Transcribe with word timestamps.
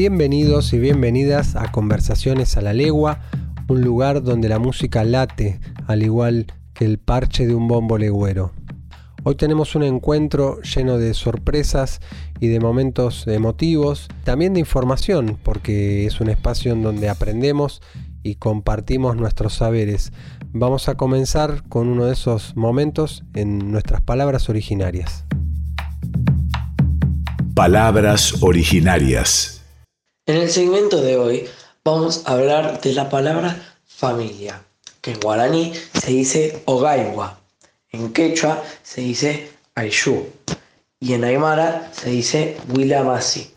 Bienvenidos 0.00 0.72
y 0.72 0.78
bienvenidas 0.78 1.56
a 1.56 1.70
Conversaciones 1.70 2.56
a 2.56 2.62
la 2.62 2.72
Legua, 2.72 3.20
un 3.68 3.82
lugar 3.82 4.22
donde 4.22 4.48
la 4.48 4.58
música 4.58 5.04
late, 5.04 5.60
al 5.86 6.02
igual 6.02 6.46
que 6.72 6.86
el 6.86 6.96
parche 6.96 7.46
de 7.46 7.54
un 7.54 7.68
bombo 7.68 7.98
legüero. 7.98 8.54
Hoy 9.24 9.34
tenemos 9.34 9.74
un 9.74 9.82
encuentro 9.82 10.62
lleno 10.62 10.96
de 10.96 11.12
sorpresas 11.12 12.00
y 12.40 12.48
de 12.48 12.60
momentos 12.60 13.26
emotivos, 13.26 14.08
también 14.24 14.54
de 14.54 14.60
información, 14.60 15.36
porque 15.42 16.06
es 16.06 16.18
un 16.22 16.30
espacio 16.30 16.72
en 16.72 16.82
donde 16.82 17.10
aprendemos 17.10 17.82
y 18.22 18.36
compartimos 18.36 19.16
nuestros 19.16 19.52
saberes. 19.52 20.14
Vamos 20.50 20.88
a 20.88 20.94
comenzar 20.94 21.62
con 21.68 21.88
uno 21.88 22.06
de 22.06 22.14
esos 22.14 22.56
momentos 22.56 23.22
en 23.34 23.70
nuestras 23.70 24.00
palabras 24.00 24.48
originarias. 24.48 25.26
Palabras 27.54 28.42
originarias. 28.42 29.59
En 30.26 30.36
el 30.36 30.50
segmento 30.50 31.00
de 31.00 31.16
hoy 31.16 31.48
vamos 31.82 32.22
a 32.26 32.32
hablar 32.32 32.80
de 32.82 32.92
la 32.92 33.08
palabra 33.08 33.56
familia, 33.86 34.62
que 35.00 35.12
en 35.12 35.20
guaraní 35.20 35.72
se 35.94 36.10
dice 36.12 36.62
ogaiwa, 36.66 37.40
en 37.90 38.12
quechua 38.12 38.62
se 38.82 39.00
dice 39.00 39.50
aishu 39.74 40.26
y 41.00 41.14
en 41.14 41.24
aymara 41.24 41.90
se 41.92 42.10
dice 42.10 42.58
wilamasi. 42.68 43.50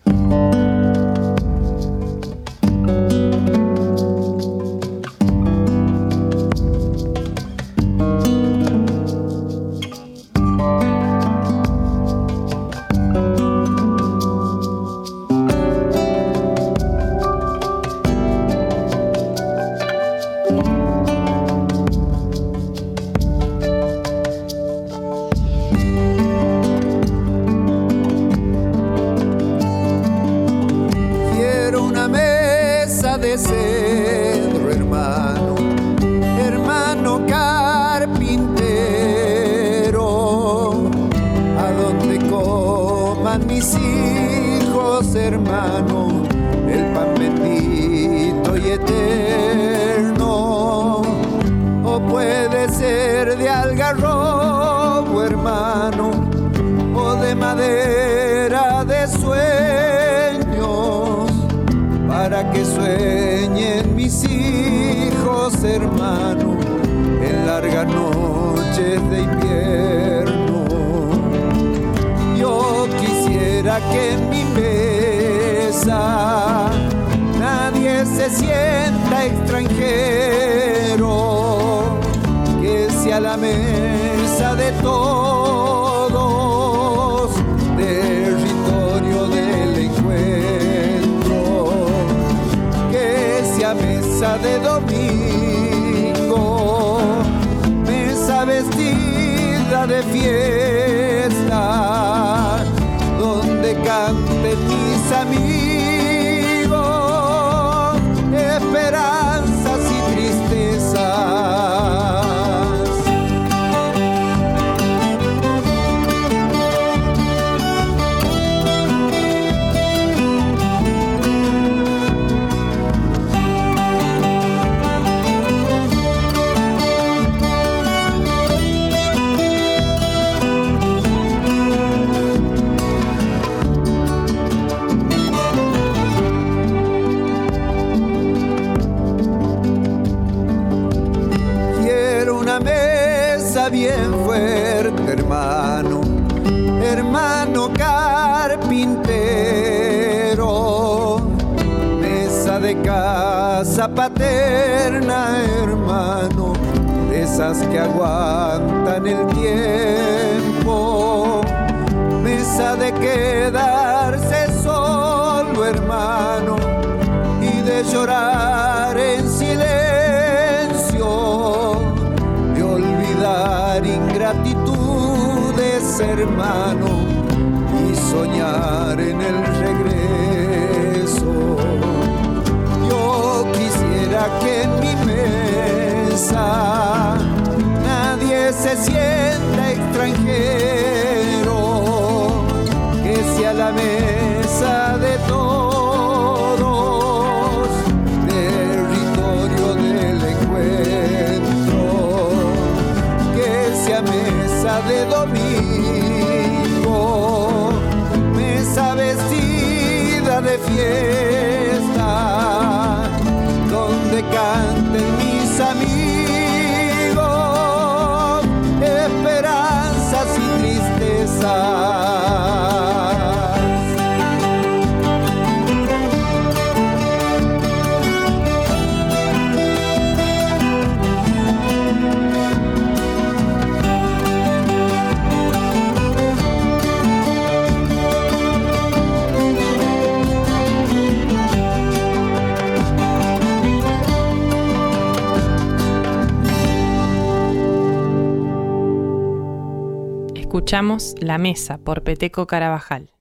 Escuchamos 250.74 251.14
La 251.20 251.38
Mesa 251.38 251.78
por 251.78 252.02
Peteco 252.02 252.48
Carabajal. 252.48 253.12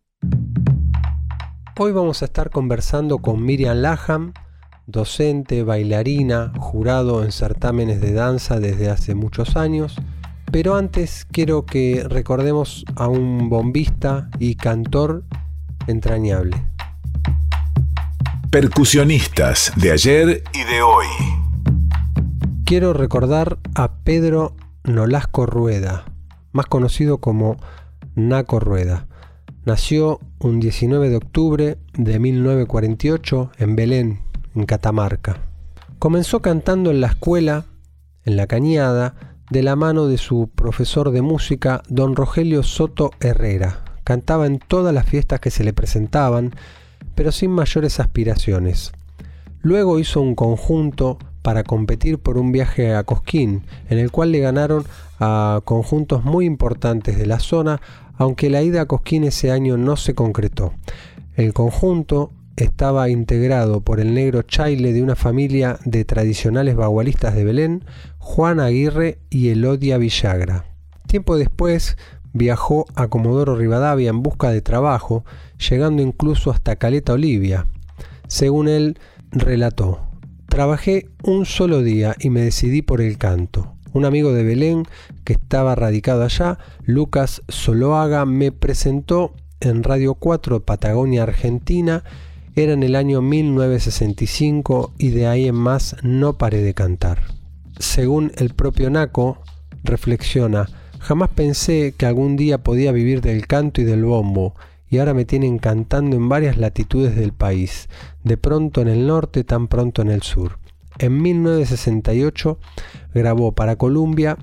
Hoy 1.78 1.92
vamos 1.92 2.22
a 2.22 2.24
estar 2.24 2.48
conversando 2.48 3.18
con 3.18 3.44
Miriam 3.44 3.76
Laham, 3.76 4.32
docente, 4.86 5.62
bailarina, 5.62 6.54
jurado 6.56 7.22
en 7.22 7.30
certámenes 7.30 8.00
de 8.00 8.14
danza 8.14 8.58
desde 8.58 8.88
hace 8.88 9.14
muchos 9.14 9.54
años. 9.56 9.96
Pero 10.50 10.76
antes 10.76 11.26
quiero 11.30 11.66
que 11.66 12.06
recordemos 12.08 12.86
a 12.96 13.08
un 13.08 13.50
bombista 13.50 14.30
y 14.38 14.54
cantor 14.54 15.24
entrañable. 15.86 16.56
Percusionistas 18.50 19.74
de 19.76 19.92
ayer 19.92 20.42
y 20.54 20.64
de 20.64 20.80
hoy. 20.80 21.06
Quiero 22.64 22.94
recordar 22.94 23.58
a 23.74 23.96
Pedro 23.96 24.56
Nolasco 24.84 25.44
Rueda, 25.44 26.06
más 26.52 26.66
conocido 26.66 27.18
como 27.18 27.56
Naco 28.14 28.60
Rueda. 28.60 29.06
Nació 29.64 30.20
un 30.38 30.60
19 30.60 31.08
de 31.08 31.16
octubre 31.16 31.78
de 31.94 32.18
1948 32.18 33.52
en 33.58 33.76
Belén, 33.76 34.20
en 34.54 34.66
Catamarca. 34.66 35.38
Comenzó 35.98 36.42
cantando 36.42 36.90
en 36.90 37.00
la 37.00 37.08
escuela, 37.08 37.66
en 38.24 38.36
la 38.36 38.46
cañada, 38.46 39.14
de 39.50 39.62
la 39.62 39.76
mano 39.76 40.06
de 40.06 40.18
su 40.18 40.48
profesor 40.48 41.10
de 41.10 41.22
música, 41.22 41.82
don 41.88 42.16
Rogelio 42.16 42.62
Soto 42.62 43.10
Herrera. 43.20 43.84
Cantaba 44.02 44.46
en 44.46 44.58
todas 44.58 44.92
las 44.92 45.06
fiestas 45.06 45.40
que 45.40 45.50
se 45.50 45.62
le 45.62 45.72
presentaban, 45.72 46.54
pero 47.14 47.30
sin 47.32 47.50
mayores 47.50 48.00
aspiraciones. 48.00 48.92
Luego 49.60 50.00
hizo 50.00 50.20
un 50.20 50.34
conjunto 50.34 51.18
para 51.42 51.64
competir 51.64 52.18
por 52.18 52.38
un 52.38 52.52
viaje 52.52 52.94
a 52.94 53.04
Cosquín, 53.04 53.64
en 53.90 53.98
el 53.98 54.10
cual 54.10 54.32
le 54.32 54.38
ganaron 54.38 54.84
a 55.20 55.60
conjuntos 55.64 56.24
muy 56.24 56.46
importantes 56.46 57.18
de 57.18 57.26
la 57.26 57.40
zona, 57.40 57.80
aunque 58.16 58.50
la 58.50 58.62
ida 58.62 58.82
a 58.82 58.86
Cosquín 58.86 59.24
ese 59.24 59.50
año 59.50 59.76
no 59.76 59.96
se 59.96 60.14
concretó. 60.14 60.72
El 61.34 61.52
conjunto 61.52 62.30
estaba 62.56 63.08
integrado 63.08 63.80
por 63.80 64.00
el 64.00 64.14
negro 64.14 64.42
Chaile 64.42 64.92
de 64.92 65.02
una 65.02 65.16
familia 65.16 65.78
de 65.84 66.04
tradicionales 66.04 66.76
bagualistas 66.76 67.34
de 67.34 67.44
Belén, 67.44 67.84
Juan 68.18 68.60
Aguirre 68.60 69.18
y 69.30 69.48
Elodia 69.48 69.98
Villagra. 69.98 70.64
Tiempo 71.06 71.36
después 71.36 71.96
viajó 72.32 72.86
a 72.94 73.08
Comodoro 73.08 73.56
Rivadavia 73.56 74.10
en 74.10 74.22
busca 74.22 74.50
de 74.50 74.62
trabajo, 74.62 75.24
llegando 75.68 76.02
incluso 76.02 76.50
hasta 76.50 76.76
Caleta 76.76 77.14
Olivia. 77.14 77.66
Según 78.28 78.68
él 78.68 78.98
relató, 79.30 80.11
Trabajé 80.52 81.08
un 81.22 81.46
solo 81.46 81.80
día 81.80 82.14
y 82.20 82.28
me 82.28 82.42
decidí 82.42 82.82
por 82.82 83.00
el 83.00 83.16
canto. 83.16 83.72
Un 83.94 84.04
amigo 84.04 84.34
de 84.34 84.44
Belén 84.44 84.86
que 85.24 85.32
estaba 85.32 85.74
radicado 85.74 86.24
allá, 86.24 86.58
Lucas 86.84 87.40
Soloaga, 87.48 88.26
me 88.26 88.52
presentó 88.52 89.32
en 89.60 89.82
Radio 89.82 90.12
4 90.12 90.62
Patagonia 90.62 91.22
Argentina. 91.22 92.04
Era 92.54 92.74
en 92.74 92.82
el 92.82 92.96
año 92.96 93.22
1965 93.22 94.92
y 94.98 95.08
de 95.08 95.26
ahí 95.26 95.48
en 95.48 95.54
más 95.54 95.96
no 96.02 96.36
paré 96.36 96.60
de 96.60 96.74
cantar. 96.74 97.22
Según 97.78 98.30
el 98.36 98.52
propio 98.52 98.90
Naco, 98.90 99.38
reflexiona, 99.82 100.68
jamás 100.98 101.30
pensé 101.30 101.94
que 101.96 102.04
algún 102.04 102.36
día 102.36 102.58
podía 102.58 102.92
vivir 102.92 103.22
del 103.22 103.46
canto 103.46 103.80
y 103.80 103.84
del 103.84 104.04
bombo 104.04 104.54
y 104.92 104.98
ahora 104.98 105.14
me 105.14 105.24
tienen 105.24 105.58
cantando 105.58 106.16
en 106.16 106.28
varias 106.28 106.58
latitudes 106.58 107.16
del 107.16 107.32
país, 107.32 107.88
de 108.24 108.36
pronto 108.36 108.82
en 108.82 108.88
el 108.88 109.06
norte, 109.06 109.42
tan 109.42 109.66
pronto 109.66 110.02
en 110.02 110.10
el 110.10 110.20
sur. 110.20 110.58
En 110.98 111.22
1968 111.22 112.58
grabó 113.14 113.52
para 113.52 113.76
Columbia, 113.76 114.36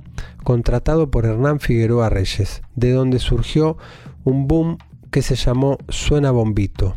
contratado 0.43 1.11
por 1.11 1.27
Hernán 1.27 1.59
Figueroa 1.59 2.09
Reyes, 2.09 2.63
de 2.75 2.91
donde 2.91 3.19
surgió 3.19 3.77
un 4.23 4.47
boom 4.47 4.79
que 5.11 5.21
se 5.21 5.35
llamó 5.35 5.77
Suena 5.87 6.31
Bombito. 6.31 6.95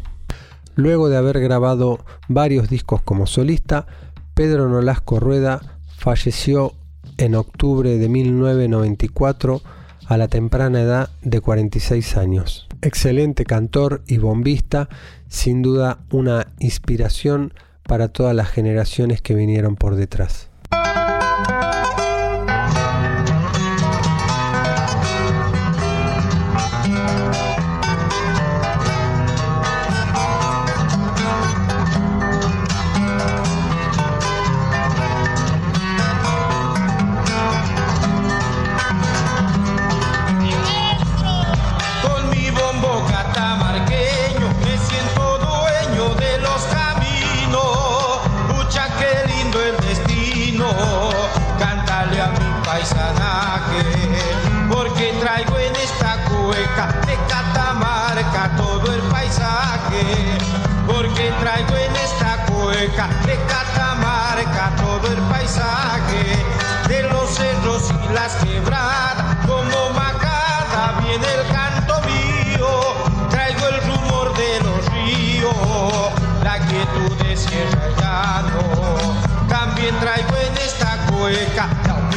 Luego 0.75 1.11
de 1.11 1.19
haber 1.19 1.39
grabado 1.39 1.99
varios 2.29 2.71
discos 2.71 3.03
como 3.03 3.27
solista, 3.27 3.87
Pedro 4.33 4.71
Nolasco 4.71 5.21
Rueda 5.21 5.61
falleció 5.99 6.73
en 7.19 7.35
octubre 7.35 7.99
de 7.99 8.09
1994 8.09 9.61
a 10.07 10.17
la 10.17 10.29
temprana 10.29 10.81
edad 10.81 11.11
de 11.21 11.43
46 11.43 12.17
años. 12.17 12.67
Excelente 12.83 13.45
cantor 13.45 14.03
y 14.09 14.19
bombista, 14.19 14.89
sin 15.29 15.63
duda 15.63 16.01
una 16.11 16.49
inspiración 16.59 17.55
para 17.85 18.09
todas 18.09 18.35
las 18.35 18.51
generaciones 18.51 19.23
que 19.23 19.35
vinieron 19.35 19.77
por 19.77 19.95
detrás. 19.95 20.51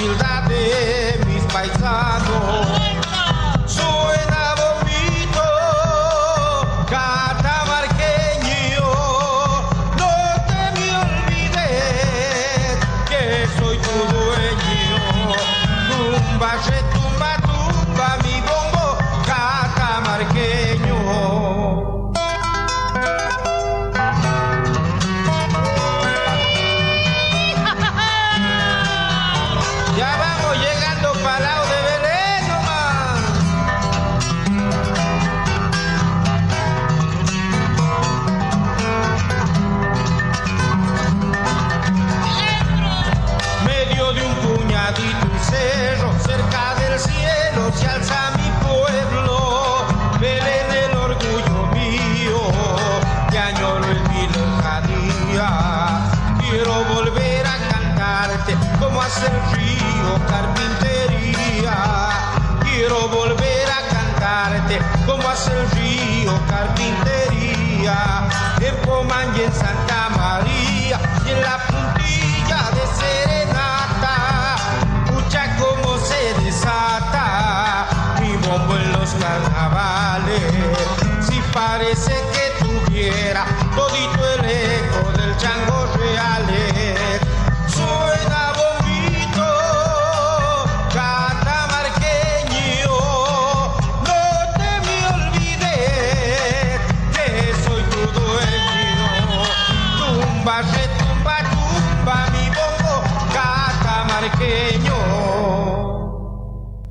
Ya 0.06 0.14
vamos 0.14 0.45
parece 81.56 82.12
que 82.34 82.46
tuviera 82.66 83.46
todito 83.74 84.22
el 84.34 84.44
eco 84.44 85.10
del 85.14 85.32
chango 85.38 85.88
reales. 85.96 87.22
Suena 87.68 88.52
bombito, 88.60 89.48
catamarqueño. 90.94 92.98
No 94.04 94.20
te 94.58 94.72
me 94.86 94.98
olvides 95.16 96.76
que 97.16 97.30
soy 97.64 97.84
tu 97.84 98.02
dueño. 98.20 99.08
Tumba, 99.98 100.56
retumba, 100.62 101.38
tumba 101.54 102.18
mi 102.34 102.46
bombo 102.50 102.94
catamarqueño. 103.34 105.00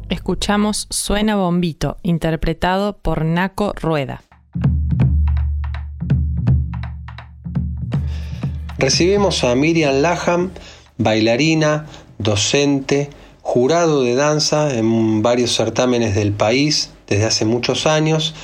Escuchamos 0.08 0.86
Suena 0.88 1.36
Bombito, 1.36 1.98
interpretado 2.02 2.96
por 2.96 3.26
Naco 3.26 3.74
Rueda. 3.74 4.22
Recibimos 8.76 9.44
a 9.44 9.54
Miriam 9.54 10.02
Laham, 10.02 10.50
bailarina, 10.98 11.86
docente, 12.18 13.08
jurado 13.40 14.02
de 14.02 14.16
danza 14.16 14.76
en 14.76 15.22
varios 15.22 15.54
certámenes 15.54 16.16
del 16.16 16.32
país 16.32 16.90
desde 17.06 17.24
hace 17.24 17.44
muchos 17.44 17.86
años, 17.86 18.34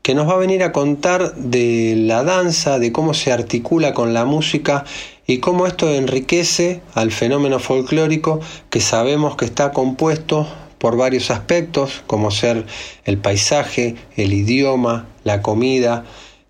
que 0.00 0.14
nos 0.14 0.26
va 0.26 0.34
a 0.34 0.38
venir 0.38 0.62
a 0.62 0.72
contar 0.72 1.34
de 1.34 1.94
la 1.98 2.24
danza, 2.24 2.78
de 2.78 2.92
cómo 2.92 3.12
se 3.12 3.30
articula 3.30 3.92
con 3.92 4.14
la 4.14 4.24
música 4.24 4.84
y 5.26 5.38
cómo 5.38 5.66
esto 5.66 5.92
enriquece 5.92 6.80
al 6.94 7.12
fenómeno 7.12 7.58
folclórico 7.58 8.40
que 8.70 8.80
sabemos 8.80 9.36
que 9.36 9.44
está 9.44 9.72
compuesto 9.72 10.46
por 10.78 10.96
varios 10.96 11.30
aspectos, 11.30 12.02
como 12.06 12.30
ser 12.30 12.64
el 13.04 13.18
paisaje, 13.18 13.96
el 14.16 14.32
idioma, 14.32 15.08
la 15.24 15.42
comida. 15.42 16.04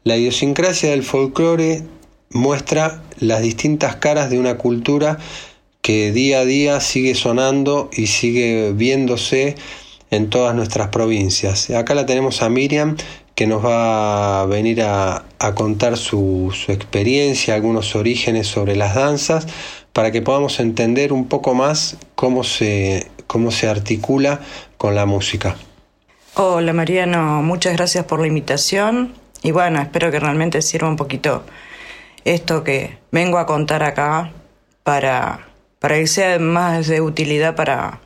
La 0.04 0.18
idiosincrasia 0.18 0.90
del 0.90 1.02
folclore 1.02 1.82
muestra 2.34 3.00
las 3.18 3.40
distintas 3.40 3.96
caras 3.96 4.28
de 4.28 4.38
una 4.38 4.58
cultura 4.58 5.18
que 5.80 6.12
día 6.12 6.40
a 6.40 6.44
día 6.44 6.80
sigue 6.80 7.14
sonando 7.14 7.88
y 7.92 8.08
sigue 8.08 8.72
viéndose 8.74 9.54
en 10.10 10.28
todas 10.28 10.54
nuestras 10.54 10.88
provincias. 10.88 11.70
Acá 11.70 11.94
la 11.94 12.04
tenemos 12.04 12.42
a 12.42 12.50
Miriam 12.50 12.96
que 13.34 13.46
nos 13.46 13.64
va 13.64 14.42
a 14.42 14.46
venir 14.46 14.82
a, 14.82 15.24
a 15.38 15.54
contar 15.54 15.96
su, 15.96 16.52
su 16.52 16.72
experiencia, 16.72 17.54
algunos 17.54 17.96
orígenes 17.96 18.46
sobre 18.46 18.76
las 18.76 18.94
danzas, 18.94 19.46
para 19.92 20.10
que 20.10 20.22
podamos 20.22 20.60
entender 20.60 21.12
un 21.12 21.28
poco 21.28 21.54
más 21.54 21.96
cómo 22.14 22.44
se, 22.44 23.06
cómo 23.26 23.50
se 23.50 23.68
articula 23.68 24.40
con 24.76 24.94
la 24.94 25.06
música. 25.06 25.56
Hola 26.34 26.72
Mariano, 26.72 27.42
muchas 27.42 27.74
gracias 27.74 28.04
por 28.06 28.20
la 28.20 28.26
invitación 28.26 29.12
y 29.42 29.52
bueno, 29.52 29.80
espero 29.80 30.10
que 30.10 30.18
realmente 30.18 30.62
sirva 30.62 30.88
un 30.88 30.96
poquito 30.96 31.44
esto 32.25 32.64
que 32.64 32.99
vengo 33.12 33.38
a 33.38 33.47
contar 33.47 33.83
acá 33.83 34.33
para, 34.83 35.47
para 35.78 35.97
que 35.97 36.07
sea 36.07 36.38
más 36.38 36.87
de 36.88 37.00
utilidad 37.00 37.54
para, 37.54 38.00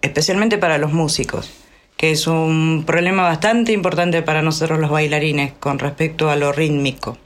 especialmente 0.00 0.58
para 0.58 0.78
los 0.78 0.92
músicos, 0.92 1.50
que 1.96 2.10
es 2.10 2.26
un 2.26 2.84
problema 2.86 3.22
bastante 3.22 3.72
importante 3.72 4.22
para 4.22 4.42
nosotros 4.42 4.78
los 4.78 4.90
bailarines 4.90 5.52
con 5.54 5.78
respecto 5.78 6.30
a 6.30 6.36
lo 6.36 6.52
rítmico. 6.52 7.18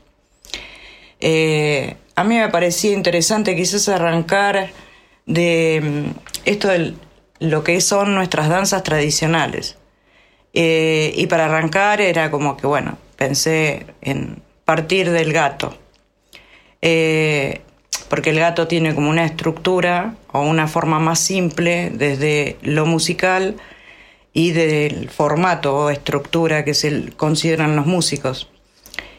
Eh, 1.20 1.96
a 2.14 2.24
mí 2.24 2.36
me 2.36 2.48
parecía 2.48 2.92
interesante 2.92 3.56
quizás 3.56 3.88
arrancar 3.88 4.70
de 5.26 5.80
mm, 5.82 6.18
esto 6.44 6.68
de 6.68 6.94
lo 7.40 7.64
que 7.64 7.80
son 7.80 8.14
nuestras 8.14 8.48
danzas 8.48 8.82
tradicionales. 8.82 9.76
Eh, 10.54 11.12
y 11.14 11.26
para 11.26 11.46
arrancar 11.46 12.00
era 12.00 12.30
como 12.30 12.56
que, 12.56 12.66
bueno, 12.66 12.96
pensé 13.16 13.86
en 14.00 14.42
partir 14.64 15.10
del 15.10 15.32
gato. 15.32 15.76
Eh, 16.88 17.62
porque 18.08 18.30
el 18.30 18.38
gato 18.38 18.68
tiene 18.68 18.94
como 18.94 19.10
una 19.10 19.24
estructura 19.24 20.14
o 20.30 20.42
una 20.42 20.68
forma 20.68 21.00
más 21.00 21.18
simple 21.18 21.90
desde 21.92 22.58
lo 22.62 22.86
musical 22.86 23.56
y 24.32 24.52
del 24.52 25.10
formato 25.10 25.76
o 25.76 25.90
estructura 25.90 26.64
que 26.64 26.74
se 26.74 27.10
consideran 27.16 27.74
los 27.74 27.86
músicos. 27.86 28.48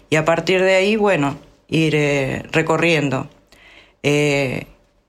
Y 0.10 0.16
a 0.16 0.24
partir 0.24 0.62
de 0.62 0.76
ahí, 0.76 0.96
bueno, 0.96 1.38
ir 1.68 1.94
eh, 1.94 2.44
recorriendo 2.54 3.28
eh, 4.02 4.68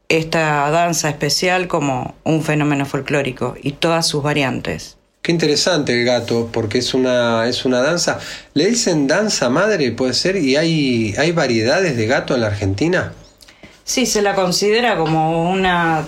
esta 0.09 0.69
danza 0.71 1.11
especial 1.11 1.69
como 1.69 2.17
un 2.25 2.43
fenómeno 2.43 2.87
folclórico 2.87 3.55
y 3.63 3.71
todas 3.71 4.05
sus 4.09 4.21
variantes. 4.21 4.98
Qué 5.23 5.33
interesante 5.33 5.93
el 5.93 6.07
gato, 6.07 6.49
porque 6.53 6.79
es 6.79 6.95
una, 6.95 7.47
es 7.49 7.65
una 7.65 7.81
danza. 7.81 8.19
¿Le 8.55 8.67
dicen 8.67 9.07
danza 9.07 9.51
madre, 9.51 9.93
puede 9.93 10.15
ser? 10.15 10.37
¿Y 10.37 10.57
hay, 10.57 11.15
hay 11.19 11.33
variedades 11.33 11.97
de 11.97 12.07
gato 12.07 12.35
en 12.35 12.41
la 12.41 12.47
Argentina? 12.47 13.13
Sí, 13.85 14.07
se 14.07 14.23
la 14.23 14.35
considera 14.35 14.97
como 14.97 15.51
una 15.51 16.07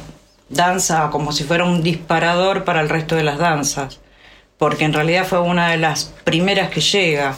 danza, 0.48 1.08
como 1.10 1.32
si 1.32 1.44
fuera 1.44 1.64
un 1.64 1.82
disparador 1.82 2.64
para 2.64 2.80
el 2.80 2.88
resto 2.88 3.16
de 3.16 3.22
las 3.22 3.38
danzas, 3.38 4.00
porque 4.58 4.84
en 4.84 4.92
realidad 4.92 5.24
fue 5.26 5.40
una 5.40 5.70
de 5.70 5.78
las 5.78 6.12
primeras 6.24 6.70
que 6.70 6.80
llega 6.80 7.36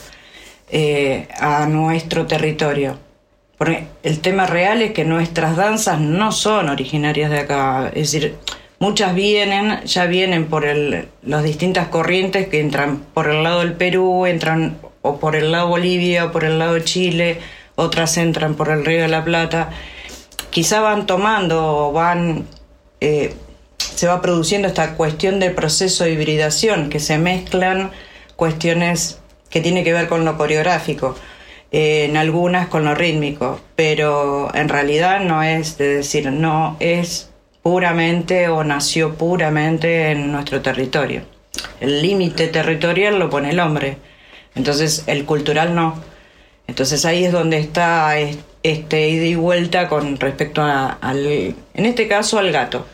eh, 0.71 1.29
a 1.39 1.67
nuestro 1.67 2.27
territorio. 2.27 2.99
Porque 3.59 3.87
el 4.03 4.21
tema 4.21 4.47
real 4.47 4.83
es 4.83 4.93
que 4.93 5.05
nuestras 5.05 5.57
danzas 5.57 6.01
no 6.01 6.33
son 6.33 6.69
originarias 6.69 7.31
de 7.31 7.39
acá, 7.39 7.93
es 7.95 8.11
decir, 8.11 8.37
muchas 8.83 9.15
vienen, 9.15 9.85
ya 9.85 10.07
vienen 10.07 10.49
por 10.49 10.65
el, 10.65 11.07
las 11.23 11.45
distintas 11.45 11.87
corrientes 11.87 12.49
que 12.49 12.59
entran 12.59 12.99
por 13.15 13.29
el 13.29 13.45
lado 13.45 13.61
del 13.61 13.75
Perú, 13.75 14.27
entran 14.27 14.77
o 15.03 15.21
por 15.21 15.37
el 15.37 15.53
lado 15.53 15.69
Bolivia 15.69 16.25
o 16.25 16.33
por 16.33 16.43
el 16.43 16.59
lado 16.59 16.77
Chile, 16.81 17.39
otras 17.77 18.17
entran 18.17 18.57
por 18.57 18.71
el 18.71 18.85
Río 18.85 19.03
de 19.03 19.07
la 19.07 19.23
Plata. 19.23 19.71
Quizá 20.51 20.81
van 20.81 21.07
tomando, 21.07 21.93
van, 21.93 22.49
eh, 23.01 23.37
se 23.79 24.09
va 24.09 24.21
produciendo 24.21 24.67
esta 24.67 24.97
cuestión 24.97 25.39
del 25.39 25.55
proceso 25.55 26.03
de 26.03 26.15
hibridación, 26.15 26.91
que 26.91 26.99
se 26.99 27.19
mezclan 27.19 27.93
cuestiones 28.35 29.21
que 29.49 29.61
tienen 29.61 29.85
que 29.85 29.93
ver 29.93 30.09
con 30.09 30.25
lo 30.25 30.37
coreográfico, 30.37 31.15
eh, 31.71 32.07
en 32.07 32.17
algunas 32.17 32.67
con 32.67 32.85
lo 32.85 32.97
rítmico, 32.97 33.61
pero 33.77 34.53
en 34.57 34.69
realidad 34.69 35.21
no 35.21 35.45
es, 35.45 35.79
de 35.79 35.99
decir, 35.99 36.33
no 36.33 36.77
es 36.81 37.32
puramente 37.63 38.49
o 38.49 38.65
nació 38.65 39.15
puramente 39.15 40.11
en 40.11 40.33
nuestro 40.33 40.61
territorio. 40.63 41.23
El 41.81 42.03
límite 42.03 42.49
territorial 42.49 43.19
lo 43.19 43.31
pone 43.31 43.51
el 43.51 43.61
hombre, 43.61 43.99
entonces 44.55 45.05
el 45.07 45.25
cultural 45.25 45.75
no. 45.75 46.03
Entonces 46.67 47.05
ahí 47.05 47.25
es 47.25 47.33
donde 47.33 47.59
está 47.59 48.15
este 48.63 49.09
ida 49.09 49.25
y 49.27 49.35
vuelta 49.35 49.89
con 49.89 50.19
respecto 50.19 50.63
al, 50.63 51.27
en 51.27 51.87
este 51.87 52.09
caso 52.09 52.39
al 52.39 52.53
gato. 52.53 52.87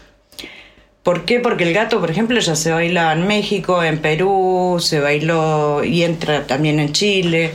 ¿Por 1.02 1.24
qué? 1.24 1.40
Porque 1.40 1.64
el 1.64 1.72
gato, 1.72 2.00
por 2.00 2.10
ejemplo, 2.10 2.38
ya 2.38 2.54
se 2.54 2.70
baila 2.70 3.12
en 3.12 3.26
México, 3.26 3.82
en 3.82 3.98
Perú, 3.98 4.78
se 4.80 5.00
bailó 5.00 5.82
y 5.82 6.02
entra 6.02 6.46
también 6.46 6.80
en 6.80 6.92
Chile. 6.92 7.52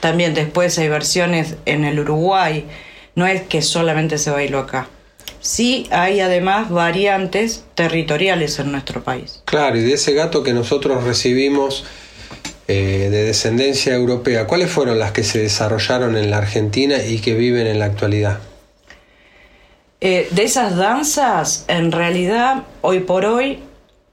También 0.00 0.34
después 0.34 0.78
hay 0.78 0.88
versiones 0.88 1.56
en 1.64 1.84
el 1.84 2.00
Uruguay. 2.00 2.64
No 3.14 3.26
es 3.26 3.42
que 3.42 3.62
solamente 3.62 4.18
se 4.18 4.30
bailó 4.30 4.58
acá. 4.60 4.88
Sí 5.48 5.86
hay 5.90 6.20
además 6.20 6.68
variantes 6.68 7.64
territoriales 7.74 8.58
en 8.58 8.70
nuestro 8.70 9.02
país. 9.02 9.40
Claro, 9.46 9.78
y 9.78 9.80
de 9.80 9.94
ese 9.94 10.12
gato 10.12 10.42
que 10.42 10.52
nosotros 10.52 11.04
recibimos 11.04 11.86
eh, 12.68 13.08
de 13.10 13.24
descendencia 13.24 13.94
europea, 13.94 14.46
¿cuáles 14.46 14.70
fueron 14.70 14.98
las 14.98 15.12
que 15.12 15.24
se 15.24 15.38
desarrollaron 15.38 16.18
en 16.18 16.30
la 16.30 16.36
Argentina 16.36 17.02
y 17.02 17.20
que 17.20 17.32
viven 17.32 17.66
en 17.66 17.78
la 17.78 17.86
actualidad? 17.86 18.40
Eh, 20.02 20.28
de 20.32 20.42
esas 20.42 20.76
danzas, 20.76 21.64
en 21.68 21.92
realidad, 21.92 22.64
hoy 22.82 23.00
por 23.00 23.24
hoy, 23.24 23.60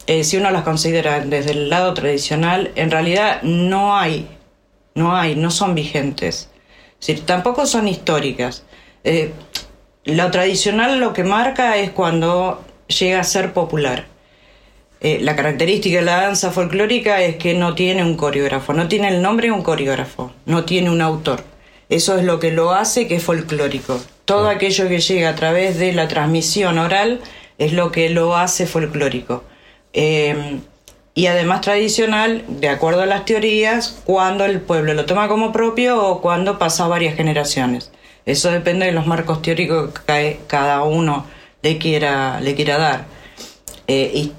eh, 0.08 0.24
si 0.24 0.38
uno 0.38 0.52
las 0.52 0.64
considera 0.64 1.20
desde 1.20 1.52
el 1.52 1.70
lado 1.70 1.94
tradicional, 1.94 2.72
en 2.76 2.92
realidad 2.92 3.42
no 3.44 3.98
hay, 3.98 4.26
no 4.94 5.18
hay, 5.18 5.36
no 5.36 5.52
son 5.52 5.76
vigentes. 5.76 6.48
Es 7.02 7.08
decir, 7.08 7.26
tampoco 7.26 7.66
son 7.66 7.90
históricas. 7.90 8.64
Eh, 9.04 9.34
lo 10.06 10.32
tradicional 10.32 11.00
lo 11.00 11.14
que 11.14 11.24
marca 11.24 11.78
es 11.78 11.90
cuando 11.90 12.64
llega 12.88 13.20
a 13.20 13.24
ser 13.24 13.54
popular. 13.54 14.06
Eh, 15.02 15.20
la 15.22 15.36
característica 15.36 15.98
de 15.98 16.06
la 16.06 16.22
danza 16.22 16.52
folclórica 16.52 17.22
es 17.22 17.36
que 17.36 17.54
no 17.54 17.76
tiene 17.76 18.04
un 18.04 18.16
coreógrafo, 18.16 18.74
no 18.74 18.88
tiene 18.88 19.10
el 19.10 19.22
nombre 19.22 19.48
de 19.48 19.54
un 19.54 19.64
coreógrafo, 19.64 20.32
no 20.46 20.64
tiene 20.64 20.90
un 20.90 21.02
autor. 21.02 21.44
Eso 21.90 22.18
es 22.18 22.24
lo 22.24 22.40
que 22.40 22.52
lo 22.52 22.72
hace 22.72 23.08
que 23.08 23.16
es 23.16 23.24
folclórico. 23.24 24.00
Todo 24.26 24.48
aquello 24.48 24.88
que 24.88 25.00
llega 25.00 25.30
a 25.30 25.36
través 25.36 25.78
de 25.78 25.92
la 25.94 26.08
transmisión 26.08 26.78
oral 26.78 27.20
es 27.58 27.74
lo 27.74 27.92
que 27.92 28.10
lo 28.10 28.36
hace 28.36 28.66
folclórico. 28.68 29.44
Eh, 29.94 30.60
y 31.14 31.28
además 31.28 31.62
tradicional, 31.62 32.44
de 32.48 32.70
acuerdo 32.70 33.02
a 33.02 33.06
las 33.06 33.26
teorías, 33.26 34.02
cuando 34.04 34.46
el 34.46 34.60
pueblo 34.60 34.94
lo 34.94 35.06
toma 35.06 35.28
como 35.28 35.52
propio 35.52 36.06
o 36.06 36.22
cuando 36.22 36.60
pasa 36.60 36.88
varias 36.88 37.16
generaciones. 37.16 37.92
Eso 38.26 38.52
depende 38.52 38.86
de 38.86 38.92
los 38.92 39.06
marcos 39.08 39.42
teóricos 39.42 39.92
que 40.06 40.40
cada 40.48 40.84
uno 40.84 41.26
le 41.62 41.78
quiera, 41.78 42.40
le 42.42 42.56
quiera 42.56 42.78
dar. 42.78 43.06
Eh, 43.88 44.12
y 44.14 44.32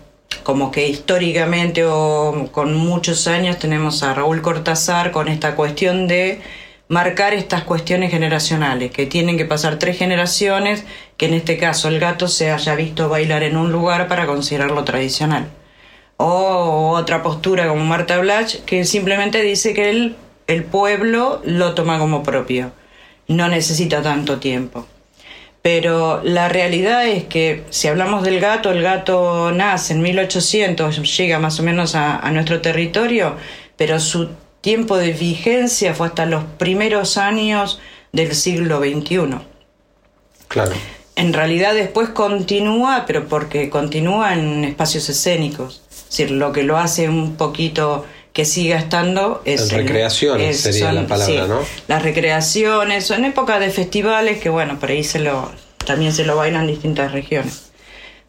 como 0.43 0.71
que 0.71 0.89
históricamente 0.89 1.85
o 1.85 2.49
con 2.53 2.75
muchos 2.75 3.27
años 3.27 3.59
tenemos 3.59 4.03
a 4.03 4.15
Raúl 4.15 4.43
Cortázar 4.43 5.11
con 5.11 5.29
esta 5.29 5.55
cuestión 5.55 6.07
de 6.09 6.41
marcar 6.89 7.35
estas 7.35 7.65
cuestiones 7.65 8.11
generacionales, 8.11 8.93
que 8.93 9.07
tienen 9.07 9.37
que 9.37 9.45
pasar 9.45 9.79
tres 9.79 9.99
generaciones, 9.99 10.85
que 11.17 11.27
en 11.27 11.35
este 11.35 11.59
caso 11.59 11.89
el 11.89 11.99
gato 11.99 12.29
se 12.29 12.51
haya 12.51 12.75
visto 12.77 13.09
bailar 13.09 13.43
en 13.43 13.57
un 13.57 13.73
lugar 13.73 14.09
para 14.09 14.27
considerarlo 14.27 14.85
tradicional. 14.85 15.49
O 16.17 16.91
otra 16.97 17.23
postura 17.23 17.69
como 17.69 17.85
Marta 17.85 18.19
Blach, 18.19 18.57
que 18.65 18.85
simplemente 18.85 19.43
dice 19.43 19.75
que 19.75 19.91
el, 19.91 20.17
el 20.47 20.65
pueblo 20.65 21.43
lo 21.45 21.75
toma 21.75 21.99
como 21.99 22.23
propio, 22.23 22.73
no 23.29 23.49
necesita 23.49 24.03
tanto 24.03 24.39
tiempo. 24.39 24.87
Pero 25.63 26.23
la 26.23 26.49
realidad 26.49 27.07
es 27.09 27.25
que 27.25 27.65
si 27.71 27.89
hablamos 27.89 28.23
del 28.23 28.39
gato, 28.39 28.71
el 28.71 28.83
gato 28.83 29.51
nace 29.51 29.95
en 29.95 30.03
1800, 30.03 31.17
llega 31.17 31.41
más 31.41 31.59
o 31.59 31.65
menos 31.65 31.97
a, 31.97 32.19
a 32.19 32.31
nuestro 32.31 32.61
territorio, 32.61 33.35
pero 33.77 33.99
su 33.99 34.29
tiempo 34.61 34.97
de 34.97 35.13
vigencia 35.13 35.95
fue 35.95 36.07
hasta 36.07 36.27
los 36.27 36.45
primeros 36.45 37.19
años 37.19 37.81
del 38.13 38.35
siglo 38.35 38.79
XXI. 38.79 39.39
Claro. 40.49 40.73
En 41.17 41.33
realidad 41.33 41.75
después 41.75 42.11
continúa, 42.11 43.05
pero 43.07 43.27
porque 43.27 43.71
continúa 43.71 44.35
en 44.35 44.65
espacios 44.65 45.09
escénicos. 45.09 45.83
Es 45.91 46.05
decir, 46.11 46.31
lo 46.31 46.53
que 46.53 46.63
lo 46.63 46.77
hace 46.79 47.09
un 47.09 47.37
poquito 47.37 48.05
que 48.37 48.45
siga 48.45 48.77
estando 48.77 49.41
es... 49.47 49.73
En 49.73 49.79
recreaciones 49.79 50.61
sería 50.61 50.93
la 50.93 51.07
palabra, 51.07 51.45
sí, 51.45 51.49
¿no? 51.49 51.61
Las 51.89 52.03
recreaciones, 52.03 53.11
en 53.11 53.25
épocas 53.25 53.61
de 53.61 53.71
festivales, 53.71 54.41
que 54.41 54.51
bueno, 54.51 54.79
por 54.79 54.91
ahí 54.91 55.05
se 55.05 55.21
lo, 55.21 55.51
también 55.87 56.13
se 56.13 56.27
lo 56.27 56.37
bailan 56.37 56.65
en 56.65 56.67
distintas 56.67 57.13
regiones. 57.13 57.71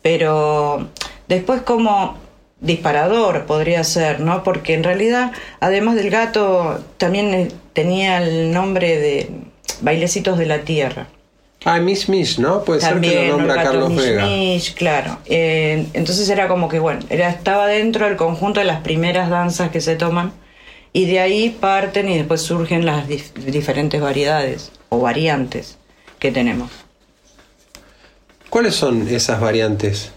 Pero 0.01 0.87
después 1.27 1.61
como 1.63 2.15
disparador 2.61 3.47
podría 3.47 3.83
ser, 3.83 4.21
¿no? 4.21 4.45
Porque 4.45 4.75
en 4.75 4.85
realidad, 4.85 5.33
además 5.59 5.95
del 5.95 6.09
gato, 6.09 6.81
también 6.97 7.33
eh, 7.33 7.49
tenía 7.73 8.23
el 8.23 8.53
nombre 8.53 8.97
de 8.97 9.29
Bailecitos 9.81 10.37
de 10.37 10.45
la 10.45 10.59
Tierra. 10.61 11.07
Ah, 11.65 11.79
Miss 11.79 12.07
Miss, 12.07 12.39
¿no? 12.39 12.63
Puede 12.63 12.79
También, 12.81 13.13
ser 13.13 13.21
que 13.23 13.27
lo 13.29 13.37
nombra 13.37 13.55
gato 13.55 13.69
Carlos 13.71 13.89
Mish 13.89 13.99
Vega. 14.01 14.25
Mish, 14.25 14.73
claro. 14.75 15.17
Eh, 15.25 15.87
entonces 15.93 16.29
era 16.29 16.47
como 16.47 16.69
que, 16.69 16.79
bueno, 16.79 17.01
era, 17.09 17.29
estaba 17.29 17.67
dentro 17.67 18.05
del 18.05 18.15
conjunto 18.15 18.59
de 18.59 18.65
las 18.65 18.81
primeras 18.81 19.29
danzas 19.29 19.69
que 19.71 19.81
se 19.81 19.95
toman 19.95 20.31
y 20.93 21.05
de 21.05 21.19
ahí 21.19 21.49
parten 21.49 22.09
y 22.09 22.17
después 22.17 22.41
surgen 22.41 22.85
las 22.85 23.07
dif- 23.09 23.33
diferentes 23.33 23.99
variedades 23.99 24.71
o 24.89 24.99
variantes 25.01 25.77
que 26.19 26.31
tenemos. 26.31 26.71
¿Cuáles 28.49 28.75
son 28.75 29.07
esas 29.07 29.41
variantes? 29.41 30.11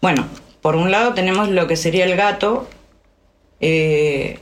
Bueno, 0.00 0.26
por 0.62 0.76
un 0.76 0.90
lado 0.90 1.12
tenemos 1.14 1.48
lo 1.50 1.66
que 1.66 1.76
sería 1.76 2.04
el 2.04 2.16
gato 2.16 2.68
eh, 3.60 4.38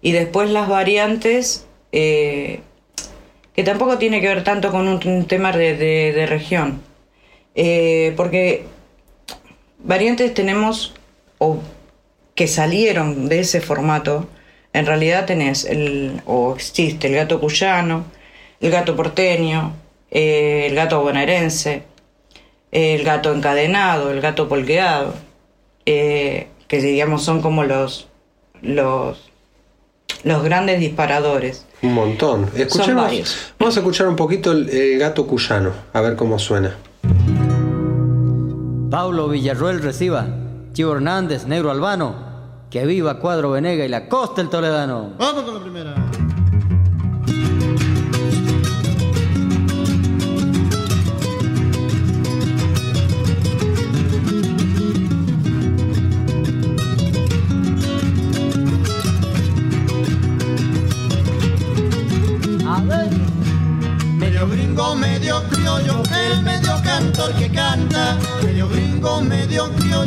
y 0.00 0.12
después 0.12 0.48
las 0.50 0.68
variantes 0.68 1.66
eh, 1.92 2.60
que 3.54 3.62
tampoco 3.64 3.98
tiene 3.98 4.20
que 4.20 4.28
ver 4.28 4.44
tanto 4.44 4.70
con 4.70 4.88
un, 4.88 5.26
tema 5.26 5.52
de, 5.52 5.76
de- 5.76 6.12
de 6.12 6.26
región. 6.26 6.82
Eh, 7.54 8.12
porque 8.16 8.66
variantes 9.78 10.34
tenemos 10.34 10.94
o 11.38 11.58
que 12.34 12.46
salieron 12.48 13.28
de 13.28 13.40
ese 13.40 13.60
formato, 13.60 14.28
en 14.72 14.86
realidad 14.86 15.24
tenés 15.26 15.64
el, 15.64 16.20
o 16.26 16.54
existe 16.54 17.06
el 17.06 17.14
gato 17.14 17.38
cuyano, 17.40 18.04
el 18.60 18.70
gato 18.72 18.96
porteño, 18.96 19.72
eh, 20.10 20.66
el 20.68 20.74
gato 20.74 21.00
bonaerense, 21.00 21.84
el 22.72 23.04
gato 23.04 23.32
encadenado, 23.32 24.10
el 24.10 24.20
gato 24.20 24.48
polqueado, 24.48 25.14
eh, 25.86 26.48
que 26.66 26.80
digamos 26.80 27.22
son 27.24 27.40
como 27.40 27.62
los, 27.62 28.08
los, 28.62 29.30
los 30.24 30.42
grandes 30.42 30.80
disparadores. 30.80 31.66
Un 31.84 31.92
montón. 31.92 32.48
Escuchemos. 32.56 33.54
Vamos 33.58 33.76
a 33.76 33.80
escuchar 33.80 34.08
un 34.08 34.16
poquito 34.16 34.52
el, 34.52 34.70
el 34.70 34.98
gato 34.98 35.26
cuyano, 35.26 35.70
a 35.92 36.00
ver 36.00 36.16
cómo 36.16 36.38
suena. 36.38 36.74
Pablo 38.90 39.28
Villarroel 39.28 39.82
reciba, 39.82 40.26
Chivo 40.72 40.94
Hernández, 40.94 41.46
Negro 41.46 41.70
Albano, 41.70 42.14
que 42.70 42.86
viva 42.86 43.18
Cuadro 43.18 43.50
Venega 43.50 43.84
y 43.84 43.88
la 43.88 44.08
costa 44.08 44.40
el 44.40 44.48
Toledano. 44.48 45.12
Vamos 45.18 45.42
con 45.42 45.54
la 45.54 45.60
primera. 45.60 45.94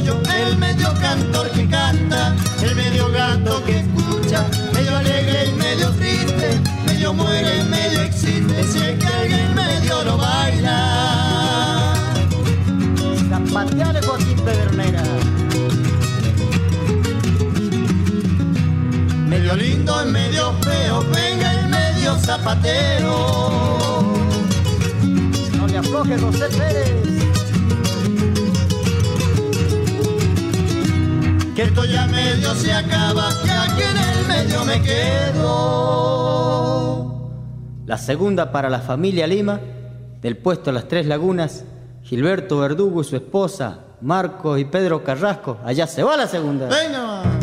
El 0.05 0.57
medio 0.57 0.93
cantor 1.01 1.49
que 1.51 1.67
canta. 1.67 2.35
El 2.61 2.75
medio 2.75 3.11
gato 3.11 3.63
que 3.65 3.79
escucha, 3.79 4.45
medio 4.73 4.95
alegre 4.95 5.47
y 5.47 5.51
medio 5.53 5.89
triste. 5.91 6.59
Medio 6.85 7.13
muere, 7.13 7.63
medio 7.63 8.01
existe, 8.01 8.63
si 8.63 8.79
es 8.79 8.99
que 8.99 9.07
alguien 9.07 9.55
medio 9.55 10.03
lo 10.03 10.17
baila. 10.17 11.93
Zapateale 13.29 14.01
Joaquín 14.01 14.39
Pedernera. 14.45 15.03
Medio 19.27 19.55
lindo 19.55 20.07
y 20.07 20.11
medio 20.11 20.53
feo, 20.61 21.03
venga 21.13 21.53
el 21.53 21.69
medio 21.69 22.17
zapatero. 22.19 23.13
No 25.57 25.67
le 25.67 25.77
afloje 25.77 26.17
José 26.19 26.47
Pérez. 26.57 27.06
Que 31.57 31.63
esto 31.63 31.83
ya 31.85 32.05
medio 32.05 32.53
se 32.53 32.71
acaba, 32.71 33.29
que 33.43 33.49
aquí 33.49 33.81
en 33.81 33.97
el 33.97 34.27
medio 34.27 34.63
me 34.63 34.79
quedo. 34.79 35.41
La 37.87 37.97
segunda 37.97 38.51
para 38.51 38.69
la 38.69 38.79
familia 38.79 39.25
Lima, 39.25 39.59
del 40.21 40.37
puesto 40.37 40.71
Las 40.71 40.87
Tres 40.87 41.07
Lagunas, 41.07 41.65
Gilberto 42.03 42.59
Verdugo 42.59 43.01
y 43.01 43.05
su 43.05 43.15
esposa, 43.15 43.85
Marcos 44.01 44.59
y 44.59 44.65
Pedro 44.65 45.03
Carrasco. 45.03 45.57
Allá 45.65 45.87
se 45.87 46.03
va 46.03 46.15
la 46.15 46.27
segunda. 46.27 46.67
Venga. 46.67 47.36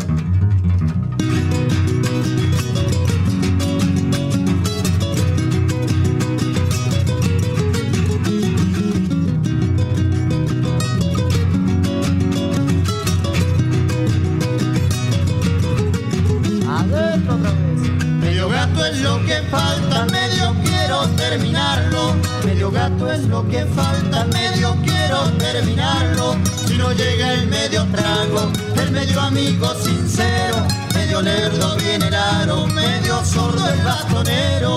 Llega 27.05 27.33
el 27.33 27.47
medio 27.47 27.85
trago, 27.91 28.51
el 28.81 28.91
medio 28.91 29.21
amigo 29.21 29.73
sincero, 29.75 30.57
medio 30.93 31.21
lerdo 31.21 31.75
viene 31.77 32.07
el 32.07 32.73
medio 32.73 33.23
sordo 33.23 33.67
el 33.69 33.79
bastonero. 33.81 34.73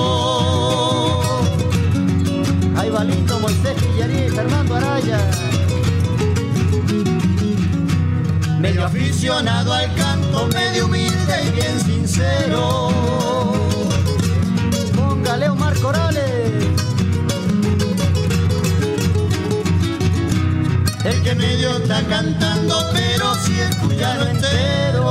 Ahí 2.77 2.91
va 2.91 3.05
lindo 3.05 3.39
Moisés 3.41 3.77
Villarí 3.81 4.29
Fernando 4.29 4.77
Araya. 4.77 5.21
Medio 8.61 8.85
aficionado 8.85 9.73
al 9.73 9.95
canto, 9.95 10.49
medio 10.49 10.87
humilde 10.87 11.37
y 11.47 11.51
bien 11.51 11.81
sincero. 11.81 12.91
Póngale 14.97 15.49
Omar 15.49 15.75
Corales. 15.79 16.28
El 21.09 21.23
que 21.23 21.35
medio 21.35 21.77
está 21.79 22.05
cantando, 22.07 22.77
pero 22.93 23.35
si 23.37 23.59
escucharlo 23.59 24.27
entero. 24.27 25.09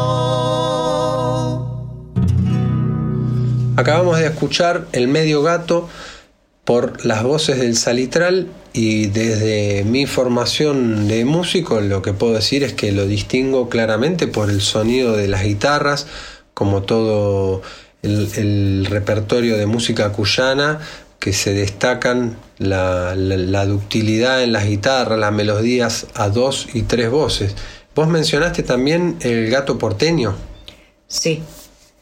Acabamos 3.77 4.19
de 4.19 4.27
escuchar 4.27 4.87
El 4.91 5.07
medio 5.07 5.41
gato 5.41 5.89
por 6.65 7.03
las 7.05 7.23
voces 7.23 7.59
del 7.59 7.75
salitral 7.77 8.47
y 8.73 9.07
desde 9.07 9.85
mi 9.85 10.05
formación 10.05 11.07
de 11.07 11.25
músico 11.25 11.81
lo 11.81 12.03
que 12.03 12.13
puedo 12.13 12.33
decir 12.33 12.63
es 12.63 12.73
que 12.73 12.91
lo 12.91 13.07
distingo 13.07 13.69
claramente 13.69 14.27
por 14.27 14.51
el 14.51 14.61
sonido 14.61 15.15
de 15.17 15.27
las 15.27 15.43
guitarras, 15.43 16.05
como 16.53 16.83
todo 16.83 17.63
el, 18.03 18.85
repertorio 18.85 19.57
de 19.57 19.65
música 19.65 20.11
cuyana, 20.11 20.79
que 21.19 21.33
se 21.33 21.53
destacan 21.53 22.37
la, 22.57 23.15
la, 23.15 23.65
ductilidad 23.65 24.43
en 24.43 24.53
las 24.53 24.65
guitarras, 24.65 25.19
las 25.19 25.31
melodías 25.31 26.07
a 26.13 26.29
dos 26.29 26.67
y 26.73 26.83
tres 26.83 27.09
voces. 27.09 27.55
Vos 27.95 28.07
mencionaste 28.07 28.63
también 28.63 29.17
el 29.21 29.49
gato 29.49 29.77
porteño. 29.77 30.35
Sí, 31.07 31.41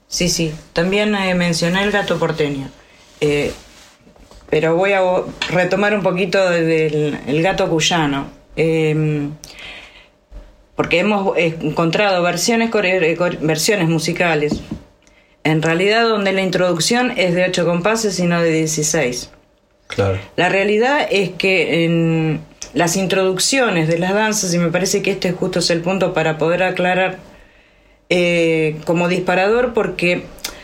Sí, 0.08 0.30
sí, 0.30 0.54
también 0.73 1.13
eh, 1.15 1.36
mencioné 1.36 1.84
el 1.84 1.91
gato 1.91 2.17
porteño. 2.17 2.69
Eh, 3.21 3.51
pero 4.49 4.75
voy 4.75 4.93
a 4.93 5.01
retomar 5.49 5.93
un 5.93 6.04
poquito 6.04 6.49
del 6.49 7.19
el 7.28 7.41
gato 7.41 7.67
cuyano. 7.69 8.28
Em, 8.56 9.32
porque 10.75 10.99
hemos 10.99 11.38
encontrado 11.38 12.21
versiones, 12.23 12.71
versiones 13.41 13.89
musicales, 13.89 14.62
en 15.46 15.62
realidad 15.62 16.04
donde 16.04 16.34
la 16.34 16.42
introducción 16.42 17.14
es 17.16 17.36
de 17.36 17.46
8 17.46 17.66
compases 17.66 18.20
y 18.20 18.24
no 18.26 18.42
de 18.42 18.50
16. 18.52 19.30
Claro. 19.88 20.20
La 20.36 20.50
realidad 20.50 21.08
es 21.10 21.30
que 21.30 21.86
en 21.86 22.42
las 22.74 22.98
introducciones 22.98 23.88
de 23.88 24.00
las 24.00 24.14
danzas, 24.14 24.54
y 24.54 24.58
me 24.58 24.72
parece 24.72 25.04
que 25.04 25.12
este 25.12 25.32
justo 25.32 25.60
es 25.60 25.70
el 25.70 25.82
punto 25.82 26.14
para 26.14 26.40
poder 26.40 26.64
aclarar 26.64 27.20
eh, 28.10 28.78
como 28.86 29.08
disparador 29.08 29.74
porque 29.74 30.24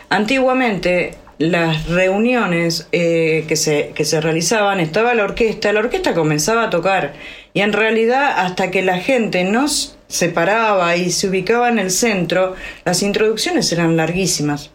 antiguamente 0.09 1.13
las 1.37 1.87
reuniones 1.87 2.87
eh, 2.91 3.45
que, 3.47 3.55
se, 3.55 3.91
que 3.95 4.03
se 4.03 4.19
realizaban 4.19 4.79
estaba 4.79 5.13
la 5.13 5.23
orquesta, 5.23 5.71
la 5.73 5.79
orquesta 5.79 6.15
comenzaba 6.15 6.63
a 6.63 6.69
tocar 6.71 7.13
y 7.53 7.61
en 7.61 7.73
realidad 7.73 8.33
hasta 8.35 8.71
que 8.71 8.81
la 8.81 8.97
gente 8.97 9.43
nos 9.43 9.97
separaba 10.11 10.95
y 10.95 11.11
se 11.11 11.27
ubicaba 11.27 11.69
en 11.69 11.79
el 11.79 11.89
centro, 11.89 12.55
las 12.85 13.01
introducciones 13.01 13.71
eran 13.71 13.97
larguísimas. 13.97 14.71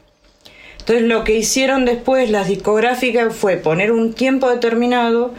Entonces 0.78 1.04
lo 1.06 1.24
que 1.24 1.36
hicieron 1.36 1.84
después 1.84 2.30
las 2.30 2.48
discográficas 2.48 3.34
fue 3.34 3.56
poner 3.56 3.92
un 3.92 4.14
tiempo 4.14 4.48
determinado 4.48 5.34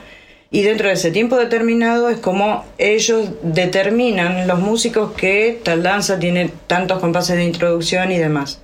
y 0.51 0.61
dentro 0.61 0.87
de 0.87 0.93
ese 0.93 1.11
tiempo 1.11 1.37
determinado 1.37 2.09
es 2.09 2.19
como 2.19 2.65
ellos 2.77 3.29
determinan 3.41 4.47
los 4.47 4.59
músicos 4.59 5.13
que 5.13 5.59
tal 5.63 5.83
danza 5.83 6.19
tiene 6.19 6.51
tantos 6.67 6.99
compases 6.99 7.37
de 7.37 7.45
introducción 7.45 8.11
y 8.11 8.17
demás. 8.17 8.61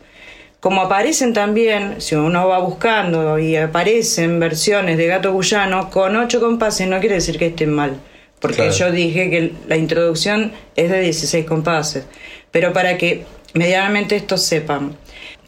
Como 0.60 0.82
aparecen 0.82 1.34
también, 1.34 2.00
si 2.00 2.16
uno 2.16 2.48
va 2.48 2.60
buscando 2.60 3.38
y 3.38 3.58
aparecen 3.58 4.40
versiones 4.40 4.98
de 4.98 5.08
gato 5.08 5.34
guyano 5.34 5.90
con 5.90 6.16
ocho 6.16 6.40
compases, 6.40 6.88
no 6.88 7.02
quiere 7.02 7.16
decir 7.16 7.38
que 7.38 7.48
estén 7.48 7.74
mal, 7.74 7.98
porque 8.44 8.72
yo 8.72 8.92
dije 8.92 9.30
que 9.30 9.54
la 9.70 9.78
introducción 9.78 10.52
es 10.76 10.92
de 10.92 11.00
16 11.00 11.46
compases. 11.46 12.04
Pero 12.52 12.74
para 12.74 12.98
que 12.98 13.24
medianamente 13.54 14.18
estos 14.18 14.44
sepan, 14.44 14.98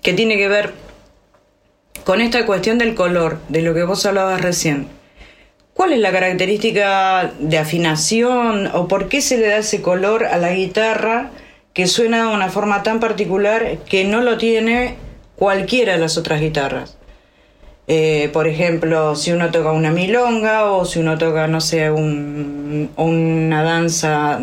que 0.02 0.14
tiene 0.14 0.38
que 0.38 0.48
ver 0.48 0.72
con 2.06 2.22
esta 2.22 2.46
cuestión 2.46 2.78
del 2.78 2.96
color, 2.96 3.40
de 3.50 3.64
lo 3.64 3.74
que 3.74 3.84
vos 3.84 4.06
hablabas 4.06 4.40
recién 4.40 4.88
¿Cuál 5.74 5.92
es 5.92 6.00
la 6.00 6.14
característica 6.14 7.34
de 7.38 7.58
afinación 7.58 8.68
o 8.68 8.88
por 8.88 9.10
qué 9.10 9.20
se 9.20 9.38
le 9.38 9.48
da 9.48 9.58
ese 9.58 9.82
color 9.82 10.24
a 10.24 10.38
la 10.38 10.54
guitarra 10.54 11.32
que 11.74 11.88
suena 11.88 12.30
de 12.30 12.34
una 12.34 12.48
forma 12.48 12.82
tan 12.82 13.02
particular 13.02 13.80
que 13.80 14.06
no 14.06 14.22
lo 14.22 14.38
tiene 14.38 14.96
cualquiera 15.36 15.92
de 15.92 16.00
las 16.00 16.18
otras 16.18 16.40
guitarras? 16.40 16.98
Eh, 17.88 18.30
por 18.34 18.48
ejemplo, 18.48 19.16
si 19.16 19.32
uno 19.32 19.52
toca 19.52 19.72
una 19.72 19.92
milonga 19.92 20.72
o 20.72 20.86
si 20.86 21.00
uno 21.00 21.18
toca, 21.18 21.48
no 21.48 21.62
sé, 21.62 21.92
una 21.92 23.64
danza 23.64 24.40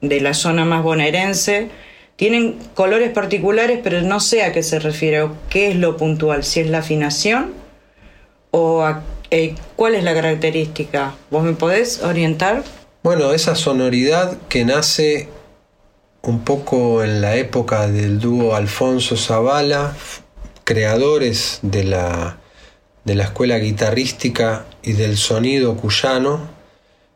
de 0.00 0.20
la 0.20 0.34
zona 0.34 0.64
más 0.64 0.82
bonaerense, 0.82 1.68
tienen 2.16 2.58
colores 2.74 3.10
particulares, 3.10 3.80
pero 3.82 4.00
no 4.00 4.20
sé 4.20 4.42
a 4.42 4.52
qué 4.52 4.62
se 4.62 4.78
refiere 4.78 5.22
o 5.22 5.32
qué 5.50 5.68
es 5.68 5.76
lo 5.76 5.96
puntual, 5.98 6.44
si 6.44 6.60
es 6.60 6.70
la 6.70 6.78
afinación 6.78 7.52
o 8.50 8.86
eh, 9.30 9.54
¿cuál 9.76 9.94
es 9.94 10.04
la 10.04 10.14
característica? 10.14 11.14
¿Vos 11.30 11.44
me 11.44 11.52
podés 11.52 12.02
orientar? 12.02 12.62
Bueno, 13.02 13.32
esa 13.32 13.54
sonoridad 13.54 14.38
que 14.48 14.64
nace 14.64 15.28
un 16.22 16.42
poco 16.42 17.04
en 17.04 17.20
la 17.20 17.36
época 17.36 17.86
del 17.86 18.18
dúo 18.18 18.54
Alfonso 18.54 19.16
Zavala, 19.16 19.94
creadores 20.64 21.58
de 21.62 21.84
la, 21.84 22.38
de 23.06 23.14
la 23.14 23.24
escuela 23.24 23.58
guitarrística 23.58 24.66
y 24.82 24.92
del 24.92 25.16
sonido 25.16 25.76
cuyano, 25.76 26.40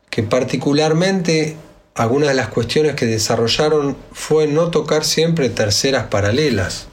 que 0.08 0.22
particularmente 0.22 1.56
algunas 1.94 2.28
de 2.28 2.36
las 2.36 2.48
cuestiones 2.48 2.94
que 2.94 3.06
desarrollaron 3.06 3.96
fue 4.12 4.46
no 4.46 4.70
tocar 4.70 5.04
siempre 5.04 5.50
terceras 5.50 6.06
paralelas, 6.06 6.86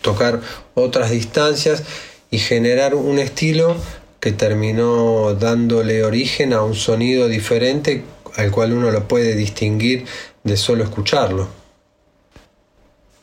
tocar 0.00 0.40
otras 0.74 1.10
distancias 1.10 1.82
y 2.30 2.38
generar 2.38 2.94
un 2.94 3.18
estilo 3.18 3.76
que 4.20 4.30
terminó 4.30 5.34
dándole 5.34 6.04
origen 6.04 6.52
a 6.52 6.62
un 6.62 6.76
sonido 6.76 7.26
diferente 7.26 8.04
al 8.36 8.52
cual 8.52 8.72
uno 8.72 8.92
lo 8.92 9.08
puede 9.08 9.34
distinguir 9.34 10.04
de 10.44 10.56
solo 10.56 10.84
escucharlo. 10.84 11.48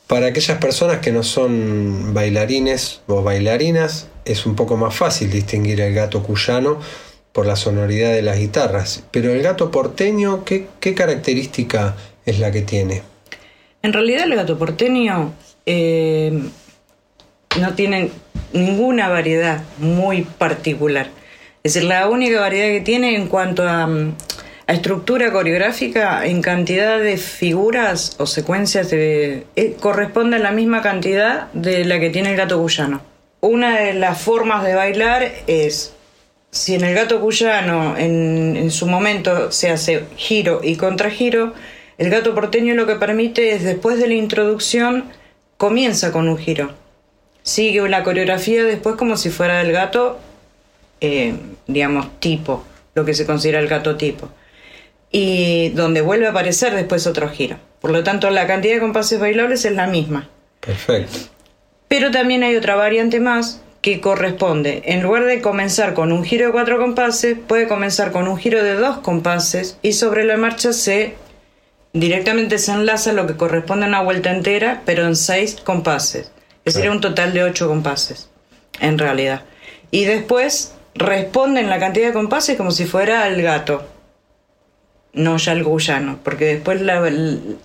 Para 0.08 0.28
aquellas 0.28 0.58
personas 0.58 1.00
que 1.00 1.14
no 1.14 1.24
son 1.24 2.14
bailarines 2.14 3.02
o 3.08 3.24
bailarinas, 3.24 4.08
es 4.26 4.46
un 4.46 4.56
poco 4.56 4.78
más 4.78 4.96
fácil 4.96 5.30
distinguir 5.30 5.82
el 5.82 5.94
gato 5.94 6.24
cuyano 6.24 6.80
por 7.32 7.46
la 7.46 7.56
sonoridad 7.56 8.14
de 8.14 8.22
las 8.22 8.38
guitarras. 8.38 9.04
Pero 9.12 9.32
el 9.32 9.42
gato 9.42 9.72
porteño, 9.72 10.46
¿qué, 10.46 10.68
característica 10.96 11.96
es 12.26 12.40
la 12.40 12.52
que 12.52 12.62
tiene? 12.62 13.02
En 13.82 13.92
realidad 13.92 14.24
el 14.26 14.36
gato 14.36 14.58
porteño 14.58 15.34
eh, 15.66 16.42
no 17.60 17.74
tiene 17.74 18.12
ninguna 18.54 19.10
variedad 19.10 19.64
muy 19.80 20.22
particular. 20.22 21.10
Es 21.64 21.74
decir, 21.74 21.90
la 21.90 22.08
única 22.08 22.40
variedad 22.40 22.68
que 22.68 22.82
tiene 22.82 23.16
en 23.16 23.28
cuanto 23.28 23.68
a, 23.68 23.88
mm, 23.88 24.16
estructura 24.68 25.32
coreográfica, 25.32 26.26
en 26.26 26.42
cantidad 26.42 27.00
de 27.00 27.18
figuras 27.18 28.16
o 28.20 28.26
secuencias, 28.26 28.90
de, 28.90 29.46
eh, 29.56 29.76
corresponde 29.80 30.38
a 30.38 30.40
la 30.40 30.52
misma 30.52 30.82
cantidad 30.82 31.52
de 31.54 31.84
la 31.86 32.00
que 32.00 32.10
tiene 32.10 32.32
el 32.32 32.38
gato 32.38 32.62
cuyano. 32.62 33.13
Una 33.44 33.80
de 33.80 33.94
las 33.94 34.22
formas 34.22 34.64
de 34.64 34.74
bailar 34.74 35.32
es, 35.48 35.94
si 36.52 36.76
en 36.76 36.84
el 36.84 36.96
gato 36.96 37.20
cuyano 37.20 37.98
en, 37.98 38.56
en 38.56 38.72
su 38.72 38.88
momento 38.88 39.52
se 39.52 39.70
hace 39.70 40.06
giro 40.16 40.62
y 40.64 40.78
contragiro, 40.78 41.54
el 41.98 42.10
gato 42.10 42.34
porteño 42.34 42.74
lo 42.74 42.88
que 42.88 42.96
permite 42.96 43.54
es, 43.54 43.64
después 43.64 44.00
de 44.00 44.08
la 44.08 44.14
introducción, 44.14 45.12
comienza 45.58 46.12
con 46.12 46.30
un 46.30 46.38
giro 46.38 46.74
sigue 47.44 47.88
la 47.90 48.04
coreografía 48.04 48.64
después 48.64 48.96
como 48.96 49.18
si 49.18 49.30
fuera 49.30 49.60
del 49.60 49.72
gato, 49.72 50.18
eh, 51.02 51.36
digamos, 51.68 52.20
tipo, 52.20 52.66
lo 52.96 53.06
que 53.06 53.14
se 53.14 53.26
considera 53.26 53.60
el 53.60 53.68
gato 53.68 53.98
tipo. 53.98 54.30
Y 55.12 55.70
donde 55.70 56.02
vuelve 56.02 56.26
a 56.26 56.32
aparecer 56.32 56.74
después 56.74 57.06
otro 57.06 57.30
giro. 57.30 57.58
Por 57.82 57.92
lo 57.92 58.04
tanto, 58.04 58.30
la 58.32 58.48
cantidad 58.48 58.76
de 58.76 58.80
compases 58.80 59.20
bailables 59.20 59.64
es 59.66 59.74
la 59.74 59.86
misma. 59.86 60.30
Perfecto. 60.60 61.33
Pero 61.94 62.10
también 62.10 62.42
hay 62.42 62.56
otra 62.56 62.74
variante 62.74 63.20
más 63.20 63.62
que 63.82 64.02
corresponde, 64.02 64.82
en 64.86 65.04
lugar 65.04 65.26
de 65.26 65.42
comenzar 65.42 65.94
con 65.94 66.12
un 66.12 66.24
giro 66.24 66.48
de 66.48 66.52
cuatro 66.52 66.80
compases, 66.80 67.38
puede 67.38 67.68
comenzar 67.68 68.12
con 68.12 68.28
un 68.28 68.36
giro 68.36 68.64
de 68.64 68.74
dos 68.74 68.98
compases 68.98 69.78
y 69.84 69.94
sobre 69.94 70.24
la 70.24 70.36
marcha 70.36 70.74
se 70.74 71.14
directamente 71.94 72.58
se 72.58 72.72
enlaza 72.72 73.14
lo 73.14 73.28
que 73.28 73.38
corresponde 73.38 73.86
a 73.86 73.90
una 73.90 74.02
vuelta 74.02 74.32
entera, 74.32 74.82
pero 74.88 75.06
en 75.06 75.16
seis 75.16 75.56
compases. 75.64 76.32
Es 76.66 76.74
decir, 76.74 76.90
un 76.90 77.00
total 77.00 77.32
de 77.32 77.44
ocho 77.44 77.68
compases, 77.68 78.28
en 78.80 78.98
realidad. 78.98 79.44
Y 79.92 80.06
después 80.06 80.74
responden 80.96 81.70
la 81.70 81.78
cantidad 81.78 82.08
de 82.08 82.14
compases 82.14 82.58
como 82.58 82.72
si 82.72 82.86
fuera 82.86 83.28
el 83.28 83.40
gato, 83.44 83.88
no 85.14 85.38
ya 85.38 85.52
el 85.52 85.64
guyano, 85.64 86.18
porque 86.24 86.56
después 86.56 86.82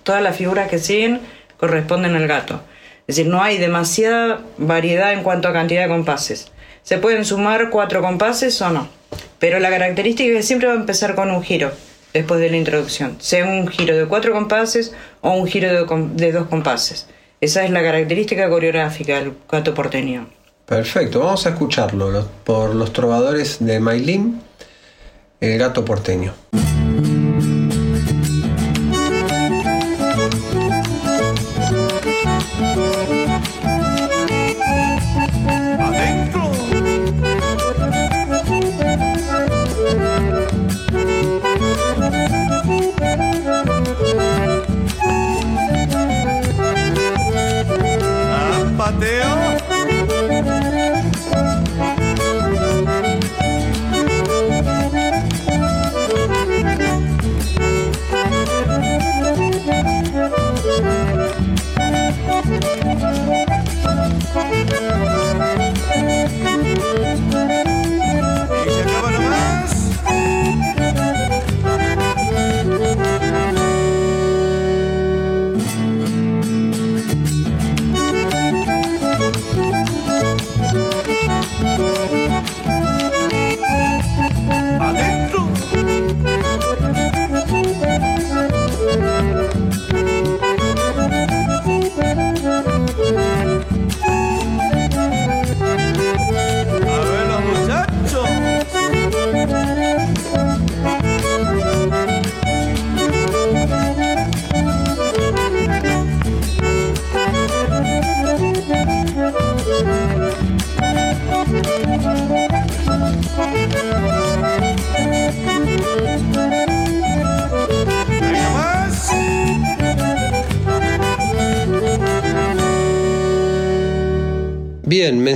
todas 0.03 0.21
las 0.21 0.37
figuras 0.37 0.69
que 0.69 0.77
siguen 0.77 1.19
corresponden 1.57 2.15
al 2.15 2.27
gato. 2.27 2.61
Es 3.09 3.15
decir, 3.15 3.31
no 3.31 3.41
hay 3.41 3.57
demasiada 3.57 4.41
variedad 4.59 5.13
en 5.13 5.23
cuanto 5.23 5.47
a 5.47 5.53
cantidad 5.53 5.81
de 5.81 5.87
compases. 5.87 6.51
Se 6.83 6.99
pueden 6.99 7.25
sumar 7.25 7.71
cuatro 7.71 8.03
compases 8.03 8.61
o 8.61 8.69
no, 8.69 8.87
pero 9.39 9.59
la 9.59 9.71
característica 9.71 10.29
es 10.29 10.35
que 10.35 10.43
siempre 10.43 10.67
va 10.67 10.75
a 10.75 10.77
empezar 10.77 11.15
con 11.15 11.31
un 11.31 11.41
giro 11.41 11.71
después 12.13 12.39
de 12.39 12.51
la 12.51 12.57
introducción, 12.57 13.15
sea 13.19 13.45
un 13.45 13.67
giro 13.67 13.97
de 13.97 14.05
cuatro 14.05 14.31
compases 14.31 14.93
o 15.21 15.31
un 15.31 15.47
giro 15.47 15.87
de 15.87 16.31
dos 16.31 16.47
compases. 16.49 17.07
Esa 17.41 17.65
es 17.65 17.71
la 17.71 17.81
característica 17.81 18.47
coreográfica 18.47 19.15
del 19.15 19.33
gato 19.51 19.73
porteño. 19.73 20.29
Perfecto, 20.67 21.21
vamos 21.21 21.47
a 21.47 21.49
escucharlo 21.49 22.29
por 22.43 22.75
los 22.75 22.93
trovadores 22.93 23.57
de 23.59 23.79
Mailín, 23.79 24.39
el 25.41 25.57
gato 25.57 25.83
porteño. 25.83 26.35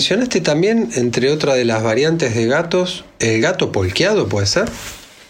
Mencionaste 0.04 0.42
también, 0.42 0.90
entre 0.96 1.32
otras 1.32 1.56
de 1.56 1.64
las 1.64 1.82
variantes 1.82 2.36
de 2.36 2.46
gatos, 2.46 3.06
el 3.20 3.42
gato 3.42 3.72
polqueado, 3.72 4.28
¿puede 4.28 4.48
ser? 4.48 4.66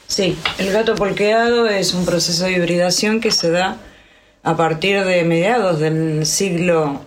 Sí, 0.08 0.36
el 0.58 0.72
gato 0.72 0.96
polqueado 0.96 1.68
es 1.68 1.94
un 1.94 2.06
proceso 2.06 2.46
de 2.46 2.54
hibridación 2.54 3.22
que 3.22 3.30
se 3.30 3.52
da 3.52 3.78
a 4.42 4.58
partir 4.58 5.06
de 5.06 5.24
mediados 5.26 5.80
del 5.80 6.26
siglo 6.26 7.02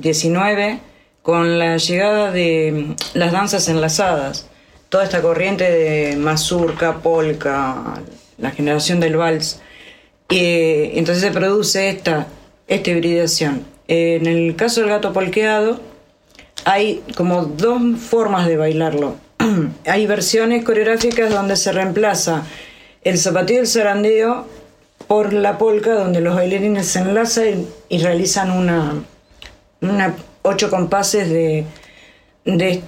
XIX 0.00 0.78
con 1.22 1.58
la 1.58 1.76
llegada 1.76 2.30
de 2.30 2.94
las 3.14 3.32
danzas 3.32 3.68
enlazadas, 3.68 4.46
toda 4.90 5.02
esta 5.02 5.22
corriente 5.22 5.68
de 5.68 6.14
mazurca, 6.14 6.98
polka, 6.98 8.00
la 8.38 8.52
generación 8.52 9.00
del 9.00 9.16
vals. 9.16 9.58
Y 10.30 10.96
entonces 10.96 11.20
se 11.20 11.32
produce 11.32 11.88
esta, 11.88 12.28
esta 12.68 12.90
hibridación. 12.90 13.64
En 13.88 14.26
el 14.26 14.54
caso 14.54 14.82
del 14.82 14.90
gato 14.90 15.12
polqueado, 15.12 15.93
hay 16.64 17.02
como 17.16 17.44
dos 17.44 17.80
formas 17.98 18.46
de 18.46 18.56
bailarlo. 18.56 19.16
hay 19.86 20.06
versiones 20.06 20.64
coreográficas 20.64 21.30
donde 21.30 21.56
se 21.56 21.72
reemplaza 21.72 22.42
el 23.02 23.18
zapatillo 23.18 23.58
y 23.58 23.62
el 23.62 23.66
zarandeo 23.66 24.46
por 25.06 25.32
la 25.32 25.58
polka, 25.58 25.92
donde 25.92 26.20
los 26.20 26.34
bailarines 26.34 26.86
se 26.86 27.00
enlazan 27.00 27.66
y, 27.88 27.98
realizan 27.98 28.50
una, 28.50 28.94
una, 29.82 30.14
ocho 30.42 30.70
compases 30.70 31.28
de, 31.28 31.66
de 32.46 32.82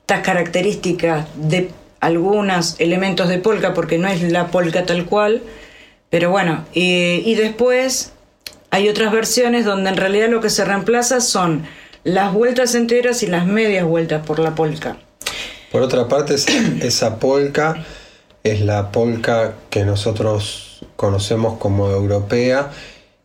estas 0.00 0.20
características 0.20 1.26
de 1.36 1.70
algunos 2.00 2.76
elementos 2.80 3.28
de 3.28 3.38
polka, 3.38 3.74
porque 3.74 3.98
no 3.98 4.08
es 4.08 4.22
la 4.22 4.46
polka 4.46 4.86
tal 4.86 5.04
cual, 5.04 5.42
pero 6.08 6.30
bueno, 6.30 6.64
y 6.72 7.34
después 7.34 8.12
hay 8.70 8.88
otras 8.88 9.12
versiones 9.12 9.64
donde 9.64 9.90
en 9.90 9.96
realidad 9.96 10.28
lo 10.28 10.40
que 10.40 10.48
se 10.48 10.64
reemplaza 10.64 11.20
son 11.20 11.64
las 12.04 12.32
vueltas 12.32 12.74
enteras 12.74 13.22
y 13.22 13.26
las 13.26 13.46
medias 13.46 13.84
vueltas 13.84 14.24
por 14.26 14.38
la 14.38 14.54
polka. 14.54 14.96
Por 15.70 15.82
otra 15.82 16.08
parte, 16.08 16.34
esa 16.82 17.18
polka 17.18 17.84
es 18.42 18.60
la 18.60 18.90
polka 18.92 19.54
que 19.70 19.84
nosotros 19.84 20.84
conocemos 20.96 21.58
como 21.58 21.90
europea 21.90 22.70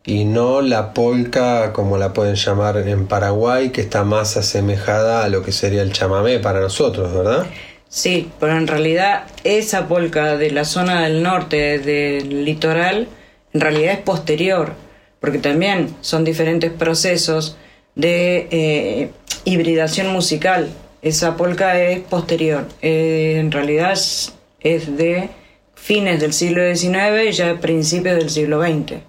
y 0.04 0.24
no 0.24 0.60
la 0.60 0.92
polka 0.92 1.72
como 1.72 1.96
la 1.96 2.12
pueden 2.12 2.34
llamar 2.34 2.76
en 2.76 3.06
Paraguay, 3.06 3.70
que 3.70 3.80
está 3.80 4.04
más 4.04 4.36
asemejada 4.36 5.24
a 5.24 5.28
lo 5.28 5.42
que 5.42 5.52
sería 5.52 5.82
el 5.82 5.92
chamamé 5.92 6.38
para 6.40 6.60
nosotros, 6.60 7.12
¿verdad? 7.14 7.46
Sí, 7.88 8.30
pero 8.40 8.56
en 8.56 8.66
realidad 8.66 9.24
esa 9.44 9.88
polka 9.88 10.36
de 10.36 10.50
la 10.50 10.64
zona 10.64 11.02
del 11.04 11.22
norte 11.22 11.78
del 11.78 12.44
litoral 12.44 13.08
en 13.54 13.60
realidad 13.60 13.94
es 13.94 14.00
posterior, 14.00 14.72
porque 15.20 15.38
también 15.38 15.94
son 16.00 16.24
diferentes 16.24 16.72
procesos 16.72 17.56
de 17.94 18.48
eh, 18.50 19.10
hibridación 19.44 20.08
musical. 20.08 20.68
Esa 21.02 21.36
polka 21.36 21.80
es 21.80 22.00
posterior, 22.00 22.66
eh, 22.80 23.36
en 23.38 23.52
realidad 23.52 23.92
es, 23.92 24.32
de 24.60 25.28
fines 25.74 26.20
del 26.20 26.32
siglo 26.32 26.62
XIX 26.74 27.28
y 27.28 27.32
ya 27.32 27.60
principios 27.60 28.16
del 28.16 28.30
siglo 28.30 28.62
XX. 28.62 29.00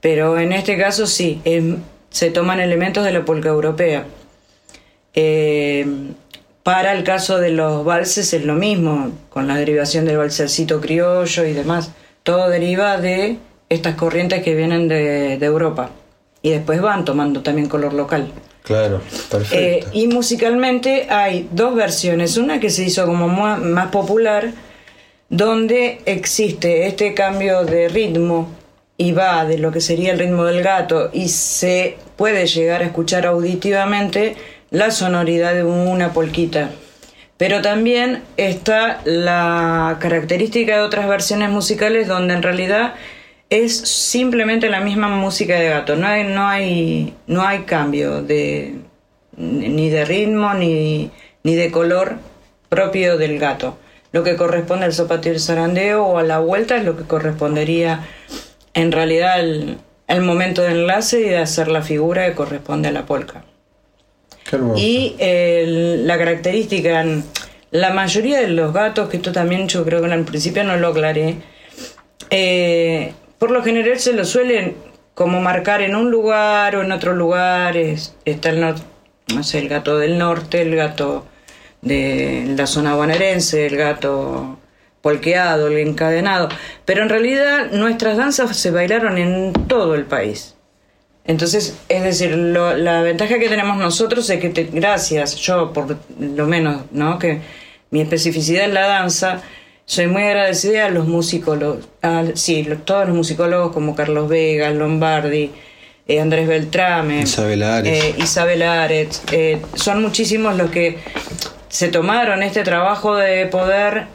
Pero 0.00 0.38
en 0.38 0.52
este 0.52 0.78
caso 0.78 1.06
sí, 1.06 1.40
se 2.10 2.30
toman 2.30 2.60
elementos 2.60 3.04
de 3.04 3.12
la 3.12 3.24
polka 3.24 3.48
europea. 3.48 4.04
Eh, 5.14 5.86
para 6.62 6.92
el 6.92 7.04
caso 7.04 7.38
de 7.38 7.50
los 7.50 7.84
valses 7.84 8.32
es 8.32 8.44
lo 8.44 8.54
mismo, 8.54 9.10
con 9.28 9.48
la 9.48 9.56
derivación 9.56 10.04
del 10.04 10.18
valsercito 10.18 10.80
criollo 10.80 11.44
y 11.44 11.52
demás. 11.52 11.90
Todo 12.22 12.48
deriva 12.48 12.98
de 12.98 13.38
estas 13.68 13.96
corrientes 13.96 14.42
que 14.42 14.54
vienen 14.54 14.88
de 14.88 15.34
Europa 15.44 15.90
y 16.44 16.50
después 16.50 16.80
van 16.82 17.06
tomando 17.06 17.40
también 17.40 17.70
color 17.70 17.94
local. 17.94 18.30
Claro, 18.62 19.00
perfecto. 19.30 19.56
Eh, 19.56 19.84
y 19.94 20.08
musicalmente 20.08 21.06
hay 21.08 21.48
dos 21.50 21.74
versiones, 21.74 22.36
una 22.36 22.60
que 22.60 22.68
se 22.68 22.84
hizo 22.84 23.06
como 23.06 23.28
más 23.28 23.88
popular, 23.88 24.50
donde 25.30 26.02
existe 26.04 26.86
este 26.86 27.14
cambio 27.14 27.64
de 27.64 27.88
ritmo 27.88 28.50
y 28.98 29.12
va 29.12 29.46
de 29.46 29.56
lo 29.56 29.72
que 29.72 29.80
sería 29.80 30.12
el 30.12 30.18
ritmo 30.18 30.44
del 30.44 30.62
gato 30.62 31.08
y 31.14 31.30
se 31.30 31.96
puede 32.16 32.46
llegar 32.46 32.82
a 32.82 32.84
escuchar 32.84 33.24
auditivamente 33.24 34.36
la 34.70 34.90
sonoridad 34.90 35.54
de 35.54 35.64
una 35.64 36.12
polquita. 36.12 36.68
Pero 37.38 37.62
también 37.62 38.22
está 38.36 39.00
la 39.06 39.96
característica 39.98 40.76
de 40.76 40.82
otras 40.82 41.08
versiones 41.08 41.48
musicales 41.48 42.06
donde 42.06 42.34
en 42.34 42.42
realidad 42.42 42.94
es 43.54 43.76
simplemente 43.76 44.68
la 44.68 44.80
misma 44.80 45.08
música 45.08 45.54
de 45.54 45.68
gato, 45.68 45.94
no 45.94 46.08
hay, 46.08 46.24
no 46.24 46.48
hay, 46.48 47.14
no 47.28 47.46
hay 47.46 47.60
cambio 47.60 48.20
de, 48.20 48.74
ni 49.36 49.90
de 49.90 50.04
ritmo 50.04 50.54
ni, 50.54 51.12
ni 51.44 51.54
de 51.54 51.70
color 51.70 52.16
propio 52.68 53.16
del 53.16 53.38
gato. 53.38 53.78
Lo 54.10 54.24
que 54.24 54.34
corresponde 54.34 54.86
al 54.86 54.92
zapatillo 54.92 55.38
zarandeo 55.38 56.04
o 56.04 56.18
a 56.18 56.24
la 56.24 56.40
vuelta 56.40 56.76
es 56.76 56.84
lo 56.84 56.96
que 56.96 57.04
correspondería 57.04 58.04
en 58.74 58.90
realidad 58.90 59.34
al, 59.34 59.78
momento 60.22 60.62
de 60.62 60.72
enlace 60.72 61.20
y 61.20 61.28
de 61.28 61.38
hacer 61.38 61.68
la 61.68 61.82
figura 61.82 62.26
que 62.26 62.34
corresponde 62.34 62.88
a 62.88 62.92
la 62.92 63.06
polka. 63.06 63.44
y 64.76 65.14
la 65.18 66.18
característica, 66.18 67.04
la 67.70 67.90
mayoría 67.90 68.40
de 68.40 68.48
los 68.48 68.72
gatos, 68.72 69.08
que 69.08 69.18
esto 69.18 69.30
también 69.30 69.68
yo 69.68 69.84
creo 69.84 70.02
que 70.02 70.12
al 70.12 70.24
principio 70.24 70.64
no 70.64 70.76
lo 70.76 70.88
aclaré, 70.88 71.36
eh, 72.30 73.12
por 73.38 73.50
lo 73.50 73.62
general 73.62 73.98
se 73.98 74.12
lo 74.12 74.24
suelen 74.24 74.76
como 75.14 75.40
marcar 75.40 75.82
en 75.82 75.94
un 75.94 76.10
lugar 76.10 76.76
o 76.76 76.82
en 76.82 76.92
otro 76.92 77.14
lugar. 77.14 77.76
está 77.76 78.50
el, 78.50 78.60
no 78.60 79.42
sé, 79.42 79.58
el 79.58 79.68
gato 79.68 79.98
del 79.98 80.18
norte, 80.18 80.62
el 80.62 80.74
gato 80.76 81.26
de 81.82 82.54
la 82.56 82.66
zona 82.66 82.94
bonaerense, 82.94 83.66
el 83.66 83.76
gato 83.76 84.58
polqueado, 85.02 85.68
el 85.68 85.78
encadenado. 85.78 86.48
Pero 86.84 87.02
en 87.02 87.08
realidad 87.08 87.70
nuestras 87.72 88.16
danzas 88.16 88.56
se 88.56 88.70
bailaron 88.70 89.18
en 89.18 89.52
todo 89.68 89.94
el 89.94 90.04
país. 90.04 90.54
Entonces, 91.26 91.78
es 91.88 92.02
decir, 92.02 92.36
la 92.36 93.02
ventaja 93.02 93.38
que 93.38 93.48
tenemos 93.48 93.78
nosotros 93.78 94.28
es 94.28 94.40
que, 94.40 94.68
gracias, 94.72 95.36
yo 95.36 95.72
por 95.72 95.96
lo 96.18 96.46
menos, 96.46 96.82
¿no? 96.92 97.18
Que 97.18 97.40
mi 97.90 98.02
especificidad 98.02 98.64
en 98.64 98.74
la 98.74 98.86
danza, 98.86 99.42
soy 99.86 100.06
muy 100.06 100.22
agradecida 100.22 100.86
a 100.86 100.90
los 100.90 101.06
musicólogos, 101.06 101.88
sí, 102.34 102.66
todos 102.84 103.06
los 103.06 103.16
musicólogos 103.16 103.72
como 103.72 103.94
Carlos 103.94 104.28
Vega, 104.28 104.70
Lombardi, 104.70 105.50
eh, 106.06 106.20
Andrés 106.20 106.48
Beltrame, 106.48 107.22
Isabel 107.22 107.62
Ares. 107.62 108.04
Eh, 108.04 108.14
Isabel 108.18 108.62
Ares. 108.62 109.22
Eh, 109.32 109.60
son 109.74 110.02
muchísimos 110.02 110.56
los 110.56 110.70
que 110.70 110.98
se 111.68 111.88
tomaron 111.88 112.42
este 112.42 112.62
trabajo 112.62 113.16
de 113.16 113.46
poder 113.46 114.06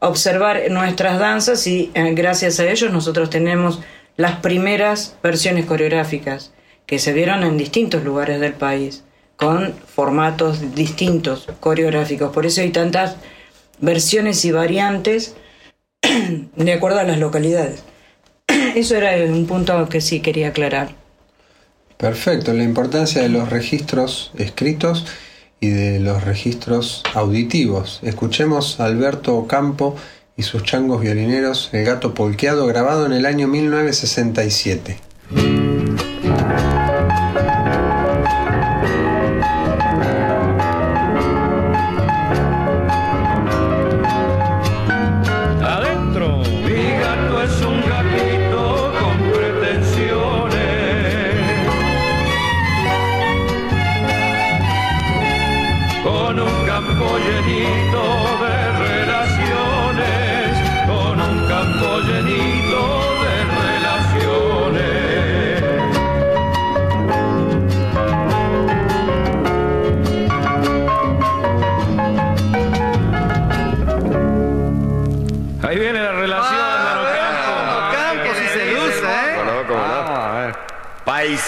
observar 0.00 0.62
nuestras 0.70 1.18
danzas 1.18 1.66
y 1.66 1.90
gracias 1.94 2.58
a 2.58 2.68
ellos 2.68 2.92
nosotros 2.92 3.30
tenemos 3.30 3.80
las 4.16 4.36
primeras 4.36 5.16
versiones 5.22 5.66
coreográficas 5.66 6.52
que 6.86 6.98
se 6.98 7.12
vieron 7.12 7.44
en 7.44 7.56
distintos 7.56 8.02
lugares 8.02 8.40
del 8.40 8.54
país 8.54 9.04
con 9.36 9.74
formatos 9.86 10.74
distintos 10.74 11.48
coreográficos. 11.60 12.32
Por 12.32 12.44
eso 12.44 12.60
hay 12.60 12.70
tantas 12.70 13.16
versiones 13.82 14.42
y 14.46 14.52
variantes 14.52 15.34
de 16.56 16.72
acuerdo 16.72 17.00
a 17.00 17.04
las 17.04 17.18
localidades. 17.18 17.82
Eso 18.74 18.96
era 18.96 19.22
un 19.30 19.46
punto 19.46 19.86
que 19.90 20.00
sí 20.00 20.20
quería 20.20 20.48
aclarar. 20.48 20.94
Perfecto, 21.98 22.54
la 22.54 22.64
importancia 22.64 23.20
de 23.22 23.28
los 23.28 23.50
registros 23.50 24.32
escritos 24.36 25.06
y 25.60 25.68
de 25.68 26.00
los 26.00 26.24
registros 26.24 27.02
auditivos. 27.14 28.00
Escuchemos 28.02 28.80
a 28.80 28.86
Alberto 28.86 29.36
Ocampo 29.36 29.94
y 30.36 30.42
sus 30.42 30.64
changos 30.64 31.00
violineros, 31.00 31.68
El 31.72 31.84
gato 31.84 32.14
polqueado, 32.14 32.66
grabado 32.66 33.06
en 33.06 33.12
el 33.12 33.26
año 33.26 33.46
1967. 33.46 34.98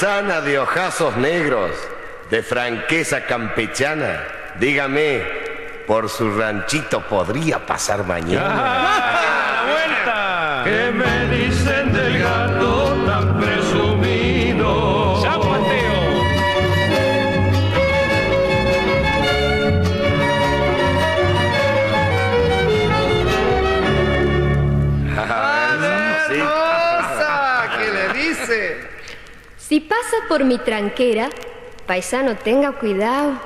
De 0.01 0.59
ojazos 0.59 1.17
negros, 1.17 1.71
de 2.29 2.43
franqueza 2.43 3.25
campechana, 3.27 4.25
dígame, 4.59 5.23
por 5.87 6.09
su 6.09 6.37
ranchito 6.37 7.01
podría 7.03 7.65
pasar 7.65 8.05
mañana. 8.05 9.23
¿Qué 10.65 10.91
me 10.91 11.27
dicen 11.37 11.93
del 11.93 12.19
gato 12.19 13.05
tan 13.07 13.39
presumido? 13.41 15.23
Mateo. 15.23 16.25
Sí. 26.29 26.43
¿Qué 27.79 27.93
le 27.93 28.09
dice? 28.13 28.94
Si 29.67 29.81
pasa 29.81 30.17
por 30.29 30.45
mi 30.45 30.59
tranquera, 30.59 31.31
paisano 31.87 32.37
tenga 32.37 32.73
cuidado, 32.73 33.41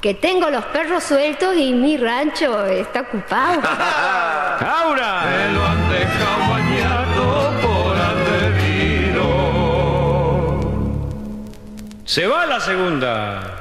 que 0.00 0.14
tengo 0.14 0.48
los 0.48 0.64
perros 0.64 1.04
sueltos 1.04 1.54
y 1.54 1.74
mi 1.74 1.98
rancho 1.98 2.64
está 2.64 3.02
ocupado. 3.02 3.60
¡Aura! 3.62 5.24
Me 5.26 5.52
lo 5.52 5.62
han 5.66 5.90
dejado 5.90 6.38
bañado 6.48 7.52
por 7.60 7.94
atrevido. 7.98 9.26
Se 12.06 12.26
va 12.26 12.46
la 12.46 12.58
segunda. 12.58 13.51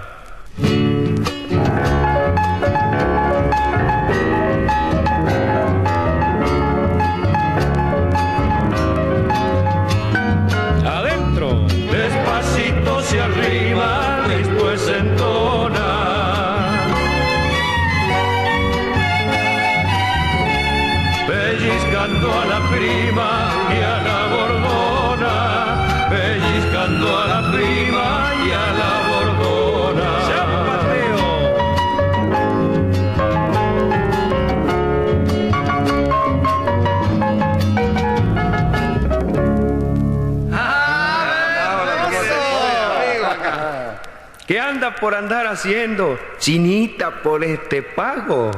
Anda 44.81 44.95
por 44.95 45.13
andar 45.13 45.45
haciendo, 45.45 46.17
chinita, 46.39 47.21
por 47.21 47.43
este 47.43 47.83
pago? 47.83 48.49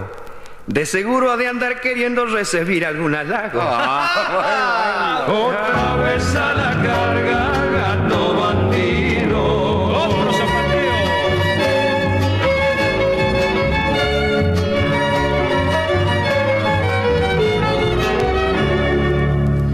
De 0.67 0.85
seguro 0.85 1.29
ha 1.29 1.35
de 1.35 1.49
andar 1.49 1.81
queriendo 1.81 2.25
recibir 2.25 2.85
algún 2.85 3.13
halago. 3.13 3.59
Otra 5.27 5.95
vez 5.97 6.33
a 6.33 6.53
la 6.53 6.71
carga, 6.81 7.51
gato 7.73 8.35
bandido. 8.35 9.43
Otro 9.43 10.31
zapateo. 10.31 10.93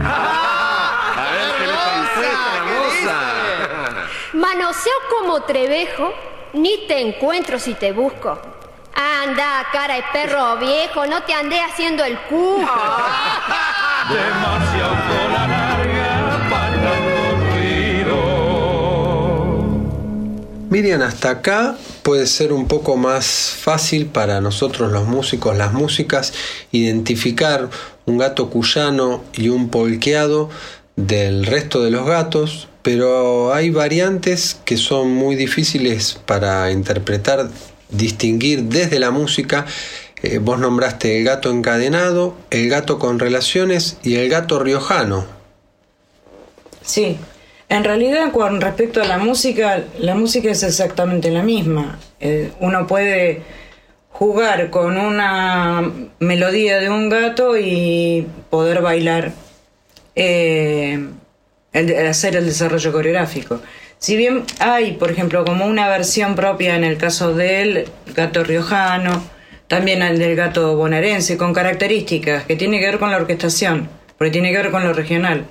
A 0.03 1.29
ver, 1.31 1.51
¿qué 1.59 1.67
le 1.67 1.73
parece 1.75 2.25
la 2.33 2.63
moza? 2.73 3.19
Manoseo 4.33 4.97
como 5.11 5.43
trevejo, 5.43 6.11
ni 6.53 6.87
te 6.87 7.01
encuentro 7.01 7.59
si 7.59 7.73
te 7.73 7.91
busco. 7.91 8.39
Anda, 8.93 9.67
cara 9.71 9.95
de 9.95 10.03
perro 10.11 10.57
viejo, 10.57 11.05
no 11.05 11.23
te 11.23 11.33
andé 11.33 11.59
haciendo 11.61 12.03
el 12.03 12.17
cu. 12.23 12.57
Demasiado 14.09 14.95
cola 15.07 15.47
larga 15.47 16.49
para. 16.49 17.19
Miriam, 20.69 21.01
hasta 21.01 21.31
acá 21.31 21.75
puede 22.03 22.27
ser 22.27 22.53
un 22.53 22.67
poco 22.67 22.95
más 22.95 23.55
fácil 23.59 24.05
para 24.05 24.39
nosotros 24.39 24.91
los 24.91 25.07
músicos, 25.07 25.57
las 25.57 25.73
músicas, 25.73 26.31
identificar 26.71 27.71
un 28.05 28.19
gato 28.19 28.51
cuyano 28.51 29.23
y 29.33 29.49
un 29.49 29.69
polqueado 29.69 30.51
del 30.95 31.47
resto 31.47 31.81
de 31.81 31.89
los 31.89 32.05
gatos, 32.05 32.68
pero 32.81 33.53
hay 33.53 33.69
variantes 33.69 34.59
que 34.65 34.77
son 34.77 35.11
muy 35.11 35.35
difíciles 35.35 36.19
para 36.25 36.71
interpretar, 36.71 37.49
distinguir 37.89 38.63
desde 38.63 38.99
la 38.99 39.11
música. 39.11 39.65
Eh, 40.21 40.39
vos 40.39 40.59
nombraste 40.59 41.17
el 41.17 41.23
gato 41.23 41.51
encadenado, 41.51 42.35
el 42.49 42.69
gato 42.69 42.99
con 42.99 43.19
relaciones 43.19 43.97
y 44.03 44.15
el 44.15 44.29
gato 44.29 44.59
riojano. 44.59 45.25
Sí, 46.81 47.17
en 47.69 47.83
realidad 47.83 48.31
con 48.31 48.59
respecto 48.61 49.01
a 49.01 49.05
la 49.05 49.17
música, 49.17 49.83
la 49.99 50.15
música 50.15 50.49
es 50.49 50.63
exactamente 50.63 51.29
la 51.29 51.43
misma. 51.43 51.99
Eh, 52.19 52.51
uno 52.59 52.87
puede 52.87 53.43
jugar 54.09 54.69
con 54.69 54.97
una 54.97 55.89
melodía 56.19 56.79
de 56.79 56.89
un 56.89 57.09
gato 57.09 57.57
y 57.57 58.27
poder 58.49 58.81
bailar, 58.81 59.33
eh, 60.15 61.09
el- 61.73 62.07
hacer 62.07 62.35
el 62.35 62.45
desarrollo 62.45 62.91
coreográfico. 62.91 63.61
Si 63.97 64.15
bien 64.15 64.43
hay, 64.59 64.93
por 64.93 65.11
ejemplo, 65.11 65.43
como 65.43 65.65
una 65.65 65.89
versión 65.89 66.35
propia 66.35 66.75
en 66.75 66.83
el 66.83 66.97
caso 66.97 67.33
del 67.33 67.85
gato 68.15 68.43
riojano, 68.43 69.23
también 69.67 70.01
el 70.01 70.17
del 70.19 70.35
gato 70.35 70.75
bonaerense, 70.77 71.37
con 71.37 71.53
características 71.53 72.45
que 72.45 72.55
tiene 72.55 72.79
que 72.79 72.85
ver 72.87 72.99
con 72.99 73.11
la 73.11 73.17
orquestación, 73.17 73.89
porque 74.17 74.31
tiene 74.31 74.51
que 74.51 74.57
ver 74.57 74.71
con 74.71 74.83
lo 74.83 74.93
regional. 74.93 75.45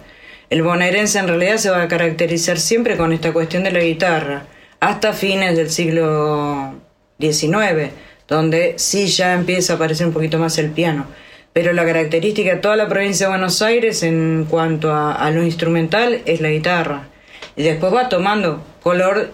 El 0.51 0.63
bonaerense 0.63 1.19
en 1.19 1.29
realidad 1.29 1.59
se 1.59 1.71
va 1.71 1.83
a 1.83 1.89
caracterizar 1.89 2.59
siempre 2.59 2.97
con 2.97 3.13
esta 3.13 3.33
cuestión 3.33 3.65
de 3.65 3.71
la 3.71 3.81
guitarra, 3.81 4.47
hasta 4.81 5.13
fines 5.13 5.57
del 5.57 5.71
siglo 5.71 6.75
XIX, 7.21 7.91
donde 8.27 8.75
sí 8.77 9.07
ya 9.09 9.35
empieza 9.35 9.75
a 9.75 9.77
aparecer 9.77 10.07
un 10.07 10.13
poquito 10.13 10.39
más 10.39 10.57
el 10.59 10.71
piano. 10.71 11.07
Pero 11.53 11.73
la 11.73 11.85
característica 11.85 12.55
de 12.55 12.61
toda 12.61 12.77
la 12.77 12.89
provincia 12.89 13.27
de 13.27 13.33
Buenos 13.33 13.63
Aires 13.63 14.03
en 14.03 14.47
cuanto 14.49 14.95
a, 14.95 15.31
lo 15.31 15.43
instrumental 15.43 16.23
es 16.25 16.41
la 16.41 16.51
guitarra. 16.51 17.09
Y 17.57 17.63
después 17.63 17.93
va 17.93 18.09
tomando 18.09 18.63
color 18.83 19.31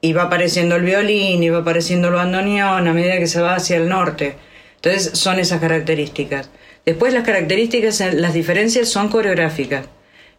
y 0.00 0.12
va 0.12 0.24
apareciendo 0.24 0.76
el 0.76 0.82
violín 0.82 1.42
y 1.42 1.48
va 1.48 1.58
apareciendo 1.58 2.08
el 2.08 2.14
bandoneón 2.14 2.86
a 2.86 2.92
medida 2.92 3.18
que 3.18 3.26
se 3.26 3.40
va 3.40 3.54
hacia 3.54 3.76
el 3.76 3.88
norte. 3.88 4.36
Entonces 4.76 5.18
son 5.18 5.38
esas 5.38 5.60
características. 5.60 6.50
Después 6.84 7.14
las 7.14 7.24
características, 7.24 8.00
eh, 8.00 8.12
las 8.12 8.34
diferencias 8.34 8.88
son 8.88 9.08
coreográficas. 9.08 9.86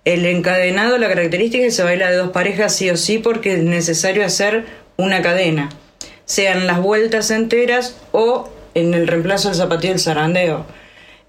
El 0.05 0.25
encadenado, 0.25 0.97
la 0.97 1.07
característica 1.07 1.63
es 1.63 1.69
que 1.69 1.75
se 1.77 1.83
baila 1.83 2.11
de 2.11 2.17
dos 2.17 2.31
parejas 2.31 2.75
sí 2.75 2.89
o 2.89 2.97
sí 2.97 3.19
porque 3.19 3.53
es 3.53 3.63
necesario 3.63 4.25
hacer 4.25 4.65
una 4.97 5.21
cadena, 5.21 5.69
sean 6.25 6.67
las 6.67 6.81
vueltas 6.81 7.31
enteras 7.31 7.97
o 8.11 8.49
en 8.73 8.93
el 8.93 9.07
reemplazo 9.07 9.49
del 9.49 9.57
zapateo 9.57 9.91
y 9.91 9.93
el 9.93 9.99
zarandeo. 9.99 10.65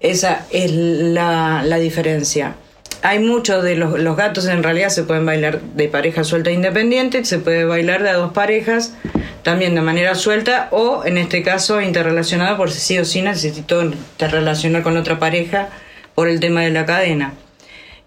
Esa 0.05 0.45
es 0.51 0.71
la, 0.71 1.63
la 1.65 1.79
diferencia. 1.79 2.53
Hay 3.01 3.17
muchos 3.17 3.63
de 3.63 3.75
los, 3.75 3.99
los 3.99 4.15
gatos 4.15 4.45
en 4.45 4.61
realidad 4.61 4.89
se 4.89 5.01
pueden 5.01 5.25
bailar 5.25 5.61
de 5.61 5.87
pareja 5.87 6.23
suelta 6.23 6.51
e 6.51 6.53
independiente, 6.53 7.25
se 7.25 7.39
puede 7.39 7.65
bailar 7.65 8.03
de 8.03 8.09
a 8.09 8.13
dos 8.13 8.31
parejas, 8.31 8.93
también 9.41 9.73
de 9.73 9.81
manera 9.81 10.13
suelta 10.13 10.67
o 10.69 11.03
en 11.05 11.17
este 11.17 11.41
caso 11.41 11.81
interrelacionada 11.81 12.55
por 12.55 12.69
si 12.69 12.81
sí 12.81 12.99
o 12.99 13.05
sí 13.05 13.23
necesito 13.23 13.81
interrelacionar 13.81 14.83
con 14.83 14.95
otra 14.95 15.17
pareja 15.17 15.69
por 16.13 16.29
el 16.29 16.39
tema 16.39 16.61
de 16.61 16.69
la 16.69 16.85
cadena. 16.85 17.33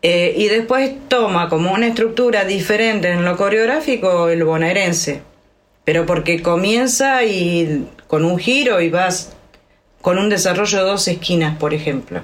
Eh, 0.01 0.35
y 0.37 0.47
después 0.47 0.93
toma 1.09 1.49
como 1.49 1.73
una 1.73 1.89
estructura 1.89 2.45
diferente 2.45 3.11
en 3.11 3.25
lo 3.25 3.37
coreográfico 3.37 4.29
el 4.29 4.45
bonaerense, 4.45 5.23
pero 5.85 6.07
porque 6.07 6.43
comienza 6.43 7.25
y 7.25 7.89
con 8.07 8.25
un 8.25 8.39
giro 8.39 8.81
y 8.81 8.89
vas 8.89 9.33
con 10.09 10.17
un 10.19 10.31
desarrollo 10.31 10.79
de 10.79 10.85
dos 10.85 11.07
esquinas, 11.07 11.59
por 11.59 11.75
ejemplo. 11.75 12.23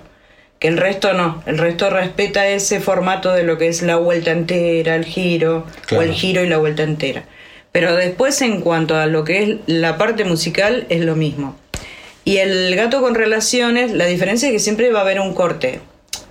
Que 0.58 0.68
el 0.68 0.78
resto 0.78 1.12
no, 1.12 1.42
el 1.44 1.58
resto 1.58 1.90
respeta 1.90 2.46
ese 2.48 2.80
formato 2.80 3.30
de 3.30 3.42
lo 3.42 3.58
que 3.58 3.68
es 3.68 3.82
la 3.82 3.96
vuelta 3.96 4.30
entera, 4.30 4.94
el 4.94 5.04
giro, 5.04 5.66
Claro. 5.84 6.00
o 6.00 6.06
el 6.06 6.14
giro 6.14 6.42
y 6.42 6.48
la 6.48 6.56
vuelta 6.56 6.82
entera. 6.82 7.24
Pero 7.72 7.94
después 7.94 8.40
en 8.40 8.62
cuanto 8.62 8.96
a 8.96 9.04
lo 9.04 9.24
que 9.24 9.42
es 9.42 9.56
la 9.66 9.98
parte 9.98 10.24
musical 10.24 10.86
es 10.88 11.04
lo 11.04 11.14
mismo. 11.14 11.56
Y 12.24 12.38
el 12.38 12.74
gato 12.74 13.02
con 13.02 13.14
relaciones, 13.14 13.92
la 13.92 14.06
diferencia 14.06 14.48
es 14.48 14.52
que 14.54 14.60
siempre 14.60 14.90
va 14.90 15.00
a 15.00 15.02
haber 15.02 15.20
un 15.20 15.34
corte. 15.34 15.80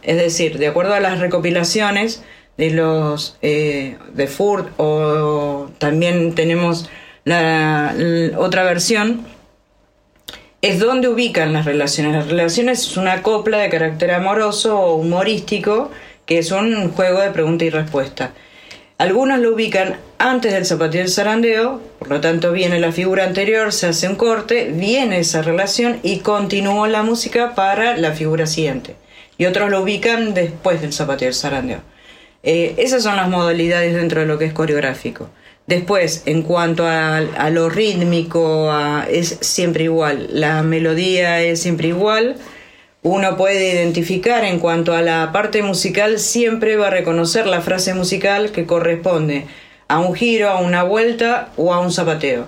Es 0.02 0.18
decir, 0.18 0.58
de 0.58 0.66
acuerdo 0.66 0.96
a 0.96 1.00
las 1.02 1.20
recopilaciones 1.20 2.24
de 2.58 2.72
los 2.72 3.38
eh, 3.44 3.98
de 4.12 4.26
Furt 4.26 4.70
o 4.78 5.70
también 5.78 6.34
tenemos 6.34 6.90
la, 7.26 7.94
la 7.96 8.40
otra 8.40 8.64
versión, 8.64 9.28
es 10.64 10.80
donde 10.80 11.10
ubican 11.10 11.52
las 11.52 11.66
relaciones. 11.66 12.14
Las 12.14 12.28
relaciones 12.30 12.88
es 12.88 12.96
una 12.96 13.22
copla 13.22 13.58
de 13.58 13.70
carácter 13.70 14.12
amoroso 14.12 14.80
o 14.80 14.96
humorístico, 14.96 15.92
que 16.26 16.40
es 16.40 16.52
un 16.52 16.90
juego 16.94 17.20
de 17.20 17.32
pregunta 17.32 17.66
y 17.66 17.70
respuesta. 17.70 18.32
Algunos 18.98 19.40
lo 19.40 19.54
ubican 19.54 19.98
antes 20.20 20.54
del 20.54 20.66
zapateo 20.66 21.02
del 21.02 21.10
zarandeo, 21.10 21.82
por 22.00 22.10
lo 22.10 22.22
tanto 22.22 22.54
viene 22.54 22.80
la 22.80 22.94
figura 22.94 23.26
anterior, 23.26 23.74
se 23.74 23.88
hace 23.88 24.08
un 24.08 24.16
corte, 24.16 24.72
viene 24.74 25.20
esa 25.20 25.42
relación 25.42 26.00
y 26.02 26.20
continúa 26.20 26.88
la 26.88 27.04
música 27.04 27.56
para 27.56 27.98
la 27.98 28.14
figura 28.14 28.46
siguiente. 28.46 28.96
Y 29.38 29.48
otros 29.48 29.70
lo 29.70 29.82
ubican 29.82 30.34
después 30.34 30.80
del 30.80 30.94
zapateo 30.94 31.26
del 31.26 31.36
zarandeo. 31.36 31.82
Eh, 32.42 32.76
esas 32.78 33.04
son 33.04 33.18
las 33.18 33.28
modalidades 33.28 33.94
dentro 33.94 34.22
de 34.22 34.28
lo 34.28 34.38
que 34.38 34.46
es 34.46 34.54
coreográfico. 34.54 35.30
Después, 35.68 36.24
en 36.26 36.42
cuanto 36.42 36.86
a, 36.86 37.22
lo 37.50 37.70
rítmico, 37.70 38.70
es 39.10 39.38
siempre 39.42 39.86
igual. 39.86 40.28
La 40.32 40.62
melodía 40.62 41.42
es 41.42 41.62
siempre 41.62 41.88
igual. 41.88 42.36
Uno 43.02 43.38
puede 43.38 43.74
identificar 43.74 44.44
en 44.44 44.60
cuanto 44.60 44.94
a 44.94 45.02
la 45.02 45.32
parte 45.32 45.62
musical, 45.62 46.20
siempre 46.20 46.76
va 46.76 46.88
a 46.88 46.90
reconocer 46.90 47.48
la 47.48 47.62
frase 47.62 47.94
musical 47.94 48.52
que 48.52 48.66
corresponde 48.66 49.46
a 49.88 50.00
un 50.00 50.14
giro, 50.14 50.50
a 50.50 50.60
una 50.60 50.84
vuelta 50.84 51.52
o 51.58 51.74
a 51.74 51.80
un 51.80 51.92
zapateo. 51.92 52.48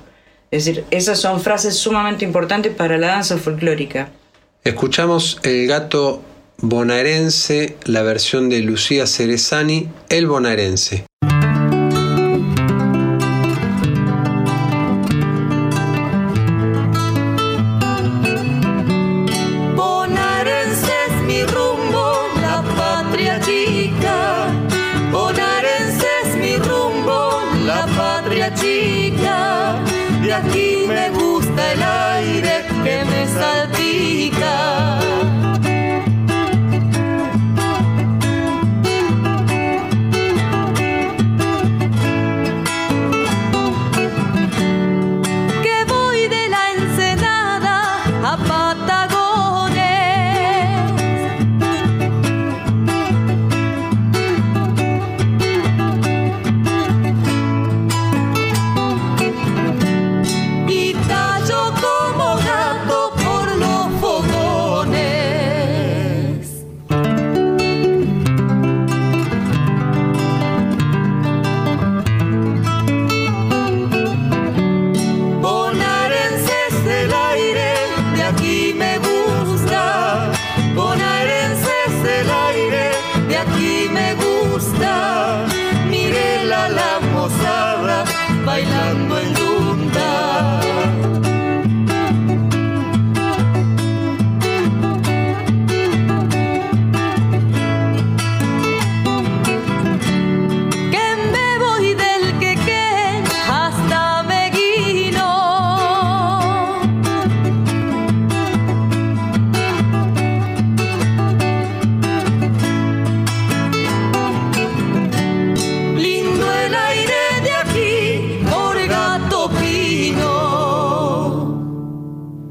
Es 0.51 0.65
decir, 0.65 0.85
esas 0.91 1.19
son 1.19 1.41
frases 1.41 1.75
sumamente 1.75 2.23
importantes 2.23 2.73
para 2.73 2.97
la 2.97 3.07
danza 3.07 3.37
folclórica. 3.37 4.09
Escuchamos 4.63 5.39
El 5.43 5.67
gato 5.67 6.21
bonaerense, 6.57 7.75
la 7.83 8.03
versión 8.03 8.49
de 8.49 8.59
Lucía 8.59 9.07
Cerezani, 9.07 9.89
El. 10.09 10.27
Bonaerense 10.27 11.05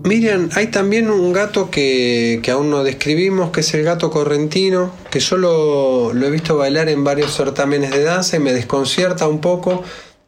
Miriam, 0.04 0.50
hay 0.54 0.66
también 0.66 1.08
un 1.08 1.32
gato 1.32 1.70
que, 1.70 2.40
que 2.42 2.50
aún 2.50 2.68
no 2.68 2.84
describimos, 2.84 3.50
que 3.50 3.60
es 3.60 3.72
el 3.72 3.84
gato 3.84 4.10
correntino, 4.10 4.94
que 5.10 5.18
yo 5.18 5.38
lo, 5.38 6.12
he 6.12 6.30
visto 6.30 6.58
bailar 6.58 6.90
en 6.90 7.04
varios 7.04 7.34
certámenes 7.34 7.90
de 7.90 8.04
danza 8.04 8.36
y 8.36 8.40
me 8.40 8.52
desconcierta 8.52 9.26
un 9.26 9.40
poco 9.40 9.82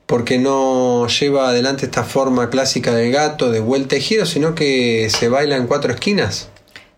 porque 0.07 0.39
no 0.39 1.07
lleva 1.09 1.51
adelante 1.51 1.85
esta 1.85 2.05
forma 2.05 2.49
clásica 2.49 2.95
del 2.95 3.12
gato 3.12 3.51
de 3.51 3.61
vuelta 3.61 3.97
y 3.97 4.01
giro, 4.01 4.24
sino 4.24 4.55
que 4.55 5.11
se 5.11 5.29
baila 5.29 5.57
en 5.57 5.66
cuatro 5.66 5.93
esquinas. 5.93 6.49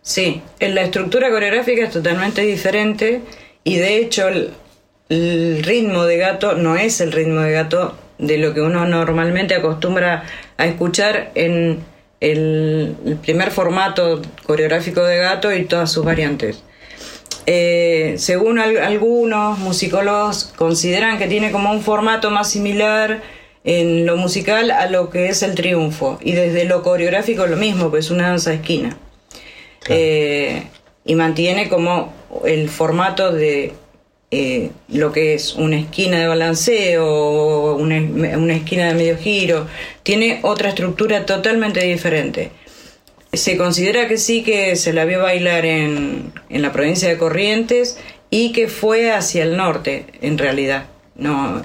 Sí, 0.00 0.40
en 0.60 0.76
la 0.76 0.82
estructura 0.82 1.30
coreográfica 1.30 1.82
es 1.82 1.90
totalmente 1.90 2.42
diferente 2.42 3.22
y 3.64 3.78
de 3.78 3.96
hecho 3.96 4.28
el, 4.28 4.52
el 5.08 5.64
ritmo 5.64 6.04
de 6.04 6.18
gato 6.18 6.54
no 6.54 6.76
es 6.76 7.00
el 7.00 7.10
ritmo 7.10 7.40
de 7.40 7.50
gato 7.50 7.98
de 8.18 8.38
lo 8.38 8.54
que 8.54 8.60
uno 8.60 8.86
normalmente 8.86 9.56
acostumbra 9.56 10.22
a 10.56 10.66
escuchar 10.66 11.32
en 11.34 11.80
el, 12.20 12.96
el 13.06 13.16
primer 13.16 13.50
formato 13.50 14.20
coreográfico 14.44 15.02
de 15.04 15.18
gato 15.18 15.52
y 15.52 15.64
todas 15.64 15.90
sus 15.92 16.04
variantes. 16.04 16.62
Eh, 17.46 18.16
según 18.18 18.58
al- 18.58 18.76
algunos 18.78 19.58
musicólogos 19.58 20.52
consideran 20.56 21.18
que 21.18 21.28
tiene 21.28 21.50
como 21.50 21.70
un 21.72 21.80
formato 21.82 22.30
más 22.30 22.50
similar 22.50 23.22
en 23.64 24.04
lo 24.06 24.16
musical 24.16 24.70
a 24.70 24.88
lo 24.90 25.10
que 25.10 25.28
es 25.28 25.42
el 25.42 25.54
triunfo 25.54 26.18
y 26.22 26.32
desde 26.32 26.64
lo 26.64 26.82
coreográfico 26.82 27.46
lo 27.46 27.56
mismo, 27.56 27.90
pues 27.90 28.06
es 28.06 28.10
una 28.10 28.28
danza 28.28 28.50
de 28.50 28.56
esquina. 28.56 28.96
Eh, 29.88 30.64
y 31.04 31.14
mantiene 31.14 31.68
como 31.68 32.12
el 32.44 32.68
formato 32.68 33.32
de 33.32 33.72
eh, 34.30 34.72
lo 34.88 35.10
que 35.10 35.32
es 35.32 35.54
una 35.54 35.78
esquina 35.78 36.18
de 36.18 36.26
balanceo 36.26 37.06
o 37.06 37.76
una, 37.76 37.96
una 38.36 38.54
esquina 38.54 38.88
de 38.88 38.94
medio 38.94 39.16
giro. 39.16 39.66
Tiene 40.02 40.40
otra 40.42 40.70
estructura 40.70 41.24
totalmente 41.24 41.80
diferente. 41.80 42.50
Se 43.32 43.56
considera 43.56 44.06
que 44.06 44.18
sí 44.18 44.42
que 44.42 44.76
se 44.76 44.92
la 44.92 45.04
vio 45.04 45.22
bailar 45.22 45.64
en, 45.64 46.32
la 46.50 46.72
provincia 46.72 47.08
de 47.08 47.18
Corrientes 47.18 47.98
y 48.30 48.52
que 48.52 48.68
fue 48.68 49.12
hacia 49.12 49.44
el 49.44 49.56
norte, 49.56 50.06
en 50.20 50.36
realidad. 50.38 50.86
No, 51.14 51.64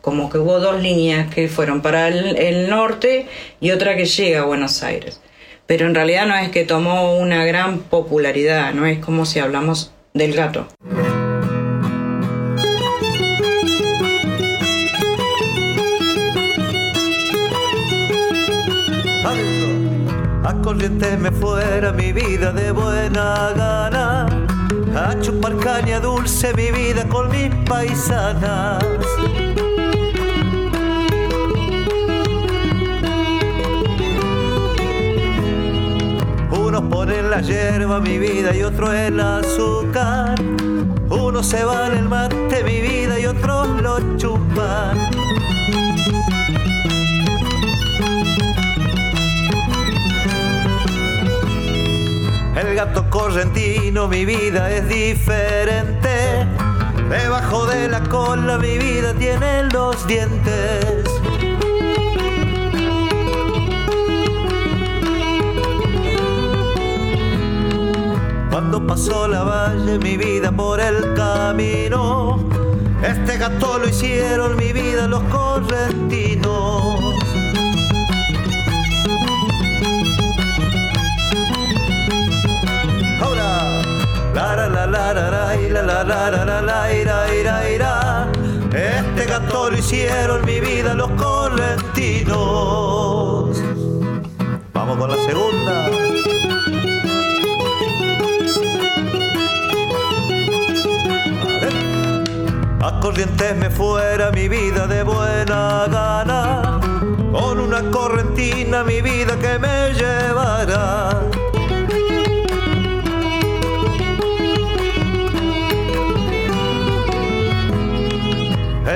como 0.00 0.30
que 0.30 0.38
hubo 0.38 0.60
dos 0.60 0.80
líneas 0.80 1.32
que 1.32 1.48
fueron 1.48 1.82
para 1.82 2.08
el 2.08 2.68
norte 2.70 3.26
y 3.60 3.70
otra 3.70 3.96
que 3.96 4.04
llega 4.04 4.42
a 4.42 4.44
Buenos 4.44 4.82
Aires. 4.82 5.20
Pero 5.66 5.86
en 5.86 5.94
realidad 5.94 6.26
no 6.26 6.36
es 6.36 6.50
que 6.50 6.64
tomó 6.64 7.16
una 7.16 7.44
gran 7.44 7.78
popularidad, 7.78 8.74
no 8.74 8.86
es 8.86 8.98
como 8.98 9.26
si 9.26 9.38
hablamos 9.38 9.92
del 10.12 10.34
gato. 10.34 10.68
Corriente 20.62 21.16
me 21.16 21.30
fuera 21.30 21.92
mi 21.92 22.12
vida 22.12 22.52
de 22.52 22.70
buena 22.70 23.50
gana, 23.56 24.26
a 24.94 25.20
chupar 25.20 25.56
caña 25.56 26.00
dulce 26.00 26.52
mi 26.54 26.70
vida 26.70 27.08
con 27.08 27.30
mis 27.30 27.54
paisanas. 27.68 28.84
Unos 36.50 36.82
ponen 36.90 37.30
la 37.30 37.40
hierba 37.40 38.00
mi 38.00 38.18
vida 38.18 38.54
y 38.54 38.62
otro 38.62 38.92
el 38.92 39.20
azúcar. 39.20 40.34
Uno 41.10 41.42
se 41.42 41.64
va 41.64 41.86
en 41.88 41.98
el 41.98 42.08
mate 42.08 42.64
mi 42.64 42.80
vida 42.80 43.18
y 43.18 43.26
otros 43.26 43.68
lo 43.82 44.16
chupan. 44.16 44.98
Gato 52.74 53.08
correntino, 53.08 54.08
mi 54.08 54.24
vida 54.24 54.68
es 54.68 54.88
diferente. 54.88 56.44
Debajo 57.08 57.66
de 57.66 57.88
la 57.88 58.00
cola 58.02 58.58
mi 58.58 58.78
vida 58.78 59.14
tiene 59.14 59.62
los 59.72 60.04
dientes. 60.08 61.04
Cuando 68.50 68.84
pasó 68.84 69.28
la 69.28 69.44
valle 69.44 69.98
mi 70.00 70.16
vida 70.16 70.50
por 70.50 70.80
el 70.80 71.14
camino, 71.14 72.40
Este 73.02 73.38
gato 73.38 73.78
lo 73.78 73.88
hicieron 73.88 74.56
mi 74.56 74.72
vida 74.72 75.06
los 75.06 75.22
correntinos. 75.24 77.13
Este 88.72 89.26
gato 89.26 89.70
lo 89.70 89.76
hicieron 89.76 90.44
mi 90.44 90.60
vida 90.60 90.94
los 90.94 91.10
correntinos. 91.12 92.34
Vamos 94.72 94.96
con 94.96 95.10
la 95.10 95.16
segunda. 95.24 95.86
A 102.80 103.00
corrientes 103.00 103.56
me 103.56 103.70
fuera 103.70 104.30
mi 104.30 104.48
vida 104.48 104.86
de 104.86 105.02
buena 105.02 105.86
gana, 105.90 106.80
con 107.32 107.58
una 107.58 107.90
correntina 107.90 108.84
mi 108.84 109.00
vida 109.00 109.36
que 109.38 109.58
me 109.58 109.92
llevará. 109.92 111.33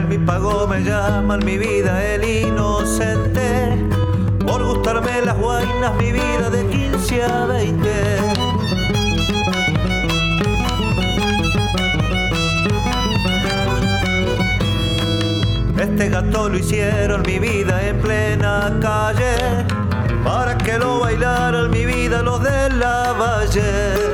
Mi 0.09 0.17
pago 0.17 0.67
me 0.67 0.81
llaman 0.83 1.45
mi 1.45 1.59
vida 1.59 2.03
el 2.03 2.25
inocente, 2.25 3.77
por 4.47 4.65
gustarme 4.65 5.21
las 5.23 5.37
guainas 5.37 5.95
mi 5.97 6.13
vida 6.13 6.49
de 6.51 6.67
15 6.67 7.23
a 7.25 7.45
20. 7.47 7.91
Este 15.79 16.09
gato 16.09 16.49
lo 16.49 16.57
hicieron 16.57 17.23
mi 17.27 17.39
vida 17.39 17.87
en 17.87 17.99
plena 17.99 18.79
calle, 18.81 19.67
para 20.25 20.57
que 20.57 20.79
lo 20.79 21.01
bailaran 21.01 21.71
mi 21.71 21.85
vida 21.85 22.23
los 22.23 22.43
de 22.43 22.71
la 22.71 23.13
valle. 23.13 24.08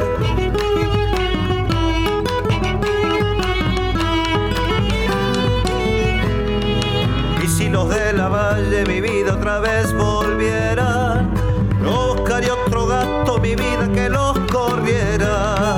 Otra 9.44 9.60
vez 9.60 9.92
volvieran, 9.92 11.34
no 11.82 12.14
buscaría 12.14 12.54
otro 12.54 12.86
gato 12.86 13.38
mi 13.40 13.54
vida 13.54 13.86
que 13.92 14.08
los 14.08 14.38
corriera. 14.50 15.76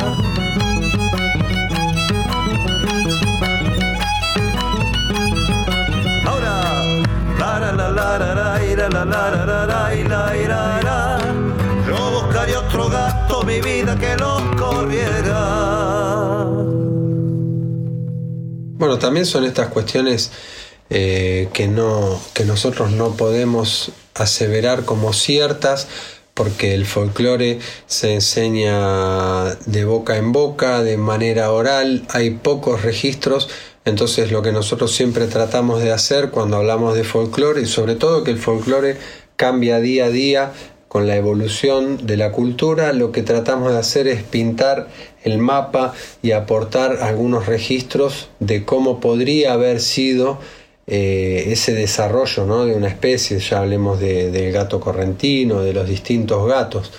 Ahora, 6.24 7.02
la 7.40 7.58
la 7.58 7.72
la 7.72 7.90
la 7.90 8.16
la 8.16 8.88
la 8.88 9.04
la 9.04 9.66
la 9.66 9.66
la 9.66 10.34
la 10.46 10.82
la. 10.82 11.18
No 11.88 12.10
buscaría 12.12 12.60
otro 12.60 12.88
gato 12.88 13.42
mi 13.42 13.60
vida 13.60 13.98
que 13.98 14.16
los 14.16 14.42
corriera. 14.54 16.44
Bueno, 18.78 18.96
también 18.96 19.26
son 19.26 19.44
estas 19.44 19.70
cuestiones 19.70 20.30
eh, 20.99 21.51
que, 21.53 21.68
no, 21.68 22.18
que 22.32 22.47
nosotros 22.47 22.90
no 22.90 23.18
podemos 23.18 23.92
aseverar 24.14 24.86
como 24.86 25.12
ciertas 25.12 25.88
porque 26.32 26.72
el 26.72 26.86
folclore 26.86 27.59
se 27.84 28.14
enseña 28.14 29.57
de 29.66 29.84
boca 29.84 30.16
en 30.16 30.32
boca, 30.32 30.82
de 30.82 30.97
manera 30.97 31.53
oral, 31.53 32.07
hay 32.09 32.30
pocos 32.30 32.80
registros, 32.80 33.51
entonces 33.84 34.32
lo 34.32 34.40
que 34.40 34.53
nosotros 34.53 34.94
siempre 34.94 35.26
tratamos 35.26 35.82
de 35.82 35.92
hacer 35.92 36.30
cuando 36.30 36.57
hablamos 36.57 36.94
de 36.94 37.05
folclore 37.05 37.61
y 37.61 37.66
sobre 37.66 37.97
todo 37.97 38.24
que 38.24 38.30
el 38.30 38.38
folclore 38.38 38.97
cambia 39.36 39.80
día 39.80 40.07
a 40.07 40.09
día 40.09 40.53
con 40.88 41.07
la 41.07 41.16
evolución 41.16 42.07
de 42.07 42.16
la 42.16 42.32
cultura, 42.32 42.94
lo 42.94 43.12
que 43.12 43.22
tratamos 43.22 43.70
de 43.70 43.78
hacer 43.78 44.09
es 44.09 44.22
pintar 44.22 44.88
el 45.24 45.36
mapa 45.36 45.92
y 46.22 46.30
aportar 46.30 47.01
algunos 47.03 47.44
registros 47.44 48.30
de 48.40 48.64
cómo 48.64 48.99
podría 48.99 49.53
haber 49.53 49.80
sido 49.80 50.38
eh, 50.87 51.45
ese 51.49 51.72
desarrollo 51.74 52.45
¿no? 52.47 52.64
de 52.64 52.74
una 52.74 52.89
especie, 52.89 53.39
ya 53.39 53.59
hablemos 53.61 53.99
de- 54.01 54.30
del 54.30 54.53
gato 54.53 54.80
correntino, 54.80 55.62
de 55.62 55.72
los 55.72 55.89
distintos 55.89 56.47
gatos. 56.49 56.93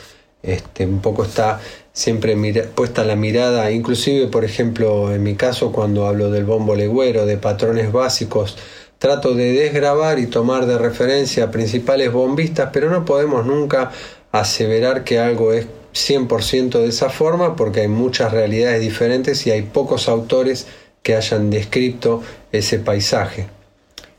Este, 0.44 0.86
un 0.86 1.02
poco 1.02 1.24
está 1.24 1.60
siempre 1.94 2.36
puesta 2.76 3.04
la 3.04 3.16
mirada, 3.16 3.72
inclusive 3.72 4.28
por 4.28 4.46
ejemplo 4.46 5.14
en 5.14 5.24
mi 5.24 5.36
caso 5.36 5.72
cuando 5.72 6.06
hablo 6.06 6.30
del 6.30 6.46
bombo 6.46 6.76
legüero, 6.76 7.26
de 7.26 7.38
patrones 7.38 7.92
básicos, 7.92 8.56
trato 9.00 9.34
de 9.34 9.52
desgrabar 9.54 10.20
y 10.20 10.28
tomar 10.28 10.66
de 10.68 10.78
referencia 10.78 11.50
principales 11.52 12.12
bombistas, 12.12 12.70
pero 12.72 12.90
no 12.90 13.04
podemos 13.06 13.46
nunca 13.46 13.92
aseverar 14.32 15.04
que 15.04 15.20
algo 15.20 15.54
es 15.54 15.68
100% 15.94 16.80
de 16.80 16.88
esa 16.88 17.10
forma 17.10 17.56
porque 17.56 17.82
hay 17.82 17.88
muchas 17.88 18.32
realidades 18.32 18.82
diferentes 18.82 19.48
y 19.48 19.52
hay 19.52 19.64
pocos 19.64 20.08
autores 20.08 20.68
que 21.02 21.16
hayan 21.16 21.50
descrito 21.50 22.22
ese 22.52 22.78
paisaje. 22.80 23.48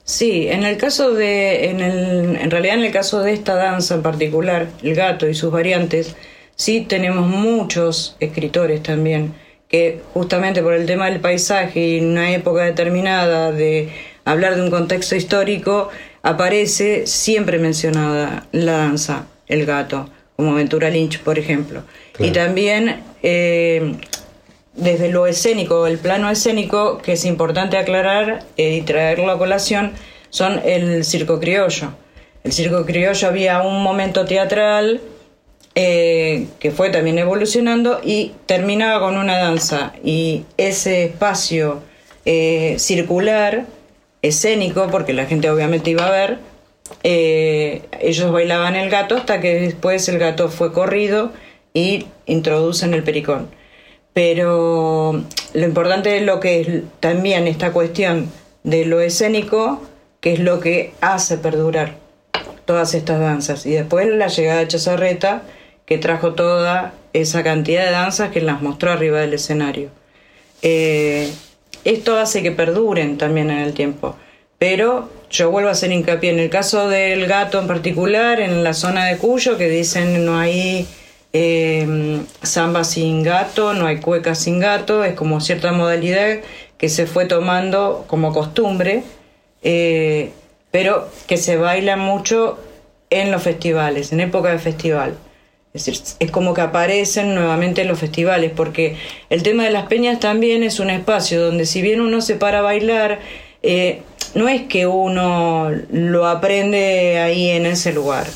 Sí, 0.09 0.49
en 0.49 0.65
el 0.65 0.79
caso 0.79 1.13
de, 1.13 1.69
en, 1.69 1.81
el, 1.81 2.37
en 2.37 2.51
realidad 2.51 2.77
en 2.77 2.85
el 2.87 2.91
caso 2.91 3.21
de 3.21 3.35
esta 3.35 3.57
danza 3.57 3.97
en 3.97 4.03
particular, 4.03 4.69
el 4.83 4.95
gato 4.95 5.29
y 5.29 5.35
sus 5.35 5.53
variantes, 5.53 6.17
sí 6.57 6.81
tenemos 6.81 7.29
muchos 7.29 8.17
escritores 8.19 8.83
también 8.83 9.35
que 9.69 10.01
justamente 10.15 10.63
por 10.63 10.73
el 10.73 10.87
tema 10.87 11.11
del 11.11 11.21
paisaje 11.21 11.81
y 11.81 11.99
en 11.99 12.13
una 12.13 12.33
época 12.33 12.63
determinada 12.63 13.53
de 13.53 13.91
hablar 14.25 14.57
de 14.57 14.63
un 14.63 14.71
contexto 14.71 15.15
histórico, 15.15 15.91
aparece 16.23 17.07
siempre 17.07 17.59
mencionada 17.59 18.47
la 18.53 18.79
danza, 18.79 19.27
el 19.47 19.67
gato, 19.67 20.09
como 20.37 20.55
Ventura 20.55 20.89
Lynch, 20.89 21.21
por 21.21 21.39
ejemplo. 21.39 21.83
Y 22.19 22.31
también 22.31 23.03
eh, 23.23 23.93
desde 24.79 25.11
lo 25.11 25.27
escénico, 25.27 25.87
el 25.87 25.99
plano 25.99 26.31
escénico, 26.31 26.99
que 26.99 27.13
es 27.13 27.25
importante 27.25 27.77
aclarar 27.77 28.45
eh, 28.57 28.75
y 28.77 28.83
traerlo 28.83 29.31
a 29.31 29.39
colación, 29.39 29.93
son 30.31 30.61
el 30.65 31.05
circo 31.05 31.41
criollo. 31.41 31.93
El 32.45 32.53
circo 32.53 32.87
criollo 32.87 33.29
había 33.29 33.61
un 33.61 33.83
momento 33.83 34.25
teatral 34.25 35.01
eh, 35.75 36.47
que 36.61 36.71
fue 36.71 36.91
también 36.91 37.19
evolucionando 37.19 38.01
y 38.03 38.33
terminaba 38.47 39.01
con 39.01 39.17
una 39.17 39.37
danza. 39.37 39.93
Y 40.05 40.45
ese 40.57 41.05
espacio 41.07 41.83
eh, 42.25 42.77
circular, 42.79 43.67
escénico, 44.23 44.89
porque 44.91 45.13
la 45.13 45.27
gente 45.27 45.51
obviamente 45.51 45.91
iba 45.91 46.07
a 46.07 46.11
ver, 46.11 46.39
ellos 47.03 48.33
bailaban 48.33 48.75
el 48.75 48.89
gato 48.89 49.17
hasta 49.17 49.41
que 49.41 49.61
después 49.61 50.09
el 50.09 50.19
gato 50.19 50.49
fue 50.49 50.73
corrido 50.73 51.33
y 51.75 52.07
introducen 52.27 52.95
el 52.95 53.03
pericón. 53.03 53.58
Pero 54.19 55.23
lo 55.55 55.65
importante 55.65 56.17
es 56.17 56.25
lo 56.25 56.41
que 56.41 56.61
es 56.61 56.83
también 56.99 57.47
esta 57.47 57.71
cuestión 57.71 58.29
de 58.65 58.85
lo 58.85 59.01
escénico, 59.01 59.81
que 60.19 60.33
es 60.33 60.41
lo 60.41 60.59
que 60.59 60.93
hace 61.01 61.39
perdurar 61.39 61.95
todas 62.65 62.95
estas 62.95 63.21
danzas. 63.21 63.65
Y 63.65 63.71
después 63.71 64.09
la 64.09 64.27
llegada 64.27 64.59
de 64.59 64.67
Chazarreta, 64.67 65.43
que 65.87 65.99
trajo 65.99 66.35
toda 66.35 66.95
esa 67.13 67.45
cantidad 67.45 67.85
de 67.85 67.93
danzas 67.93 68.33
que 68.33 68.41
las 68.41 68.61
mostró 68.61 68.91
arriba 68.91 69.21
del 69.21 69.35
escenario. 69.35 69.91
Eh, 70.63 71.31
esto 71.85 72.19
hace 72.19 72.43
que 72.43 72.51
perduren 72.51 73.19
también 73.19 73.51
en 73.51 73.59
el 73.59 73.73
tiempo. 73.73 74.17
Pero 74.59 75.09
yo 75.31 75.53
vuelvo 75.53 75.69
a 75.69 75.73
hacer 75.75 75.93
hincapié 75.93 76.31
en 76.31 76.41
el 76.41 76.51
caso 76.51 76.89
del 76.89 77.29
gato 77.29 77.61
en 77.61 77.69
particular, 77.69 78.41
en 78.41 78.65
la 78.65 78.75
zona 78.75 79.07
de 79.07 79.17
Cuyo, 79.17 79.57
que 79.57 79.69
dicen 79.69 80.27
no 80.27 80.37
hay 80.37 80.89
eh, 81.33 82.21
samba 82.43 82.85
sin 82.85 83.23
gato, 83.23 83.75
no 83.75 83.87
hay 83.87 83.99
cueca 84.01 84.35
sin 84.35 84.61
gato, 84.61 85.05
es 85.05 85.15
como 85.15 85.41
cierta 85.41 85.73
modalidad 85.73 86.39
que 86.79 86.89
se 86.89 87.07
fue 87.07 87.27
tomando 87.27 88.05
como 88.07 88.33
costumbre, 88.33 89.03
eh, 89.63 90.31
pero 90.71 91.09
que 91.27 91.37
se 91.37 91.57
baila 91.57 91.97
mucho 91.97 92.59
en 93.11 93.31
los 93.31 93.43
festivales, 93.43 94.13
en 94.13 94.21
época 94.21 94.51
de 94.51 94.59
festival. 94.59 95.17
Es 95.75 95.85
decir, 95.85 96.03
es 96.19 96.31
como 96.31 96.55
que 96.55 96.63
aparecen 96.63 97.35
nuevamente 97.35 97.83
en 97.83 97.89
los 97.89 97.99
festivales, 97.99 98.53
porque 98.55 98.97
el 99.29 99.43
tema 99.43 99.65
de 99.65 99.71
las 99.71 99.87
peñas 99.87 100.21
también 100.21 100.63
es 100.63 100.81
un 100.81 100.91
espacio 100.91 101.45
donde 101.45 101.67
si 101.67 101.83
bien 101.83 102.01
uno 102.01 102.21
se 102.21 102.37
para 102.37 102.61
a 102.61 102.63
bailar, 102.63 103.21
eh, 103.63 104.03
no 104.35 104.49
es 104.49 104.63
que 104.63 104.87
uno 104.87 105.71
lo 105.91 106.27
aprende 106.27 107.19
ahí 107.19 107.51
en 107.51 107.67
ese 107.67 107.93
lugar. 107.93 108.27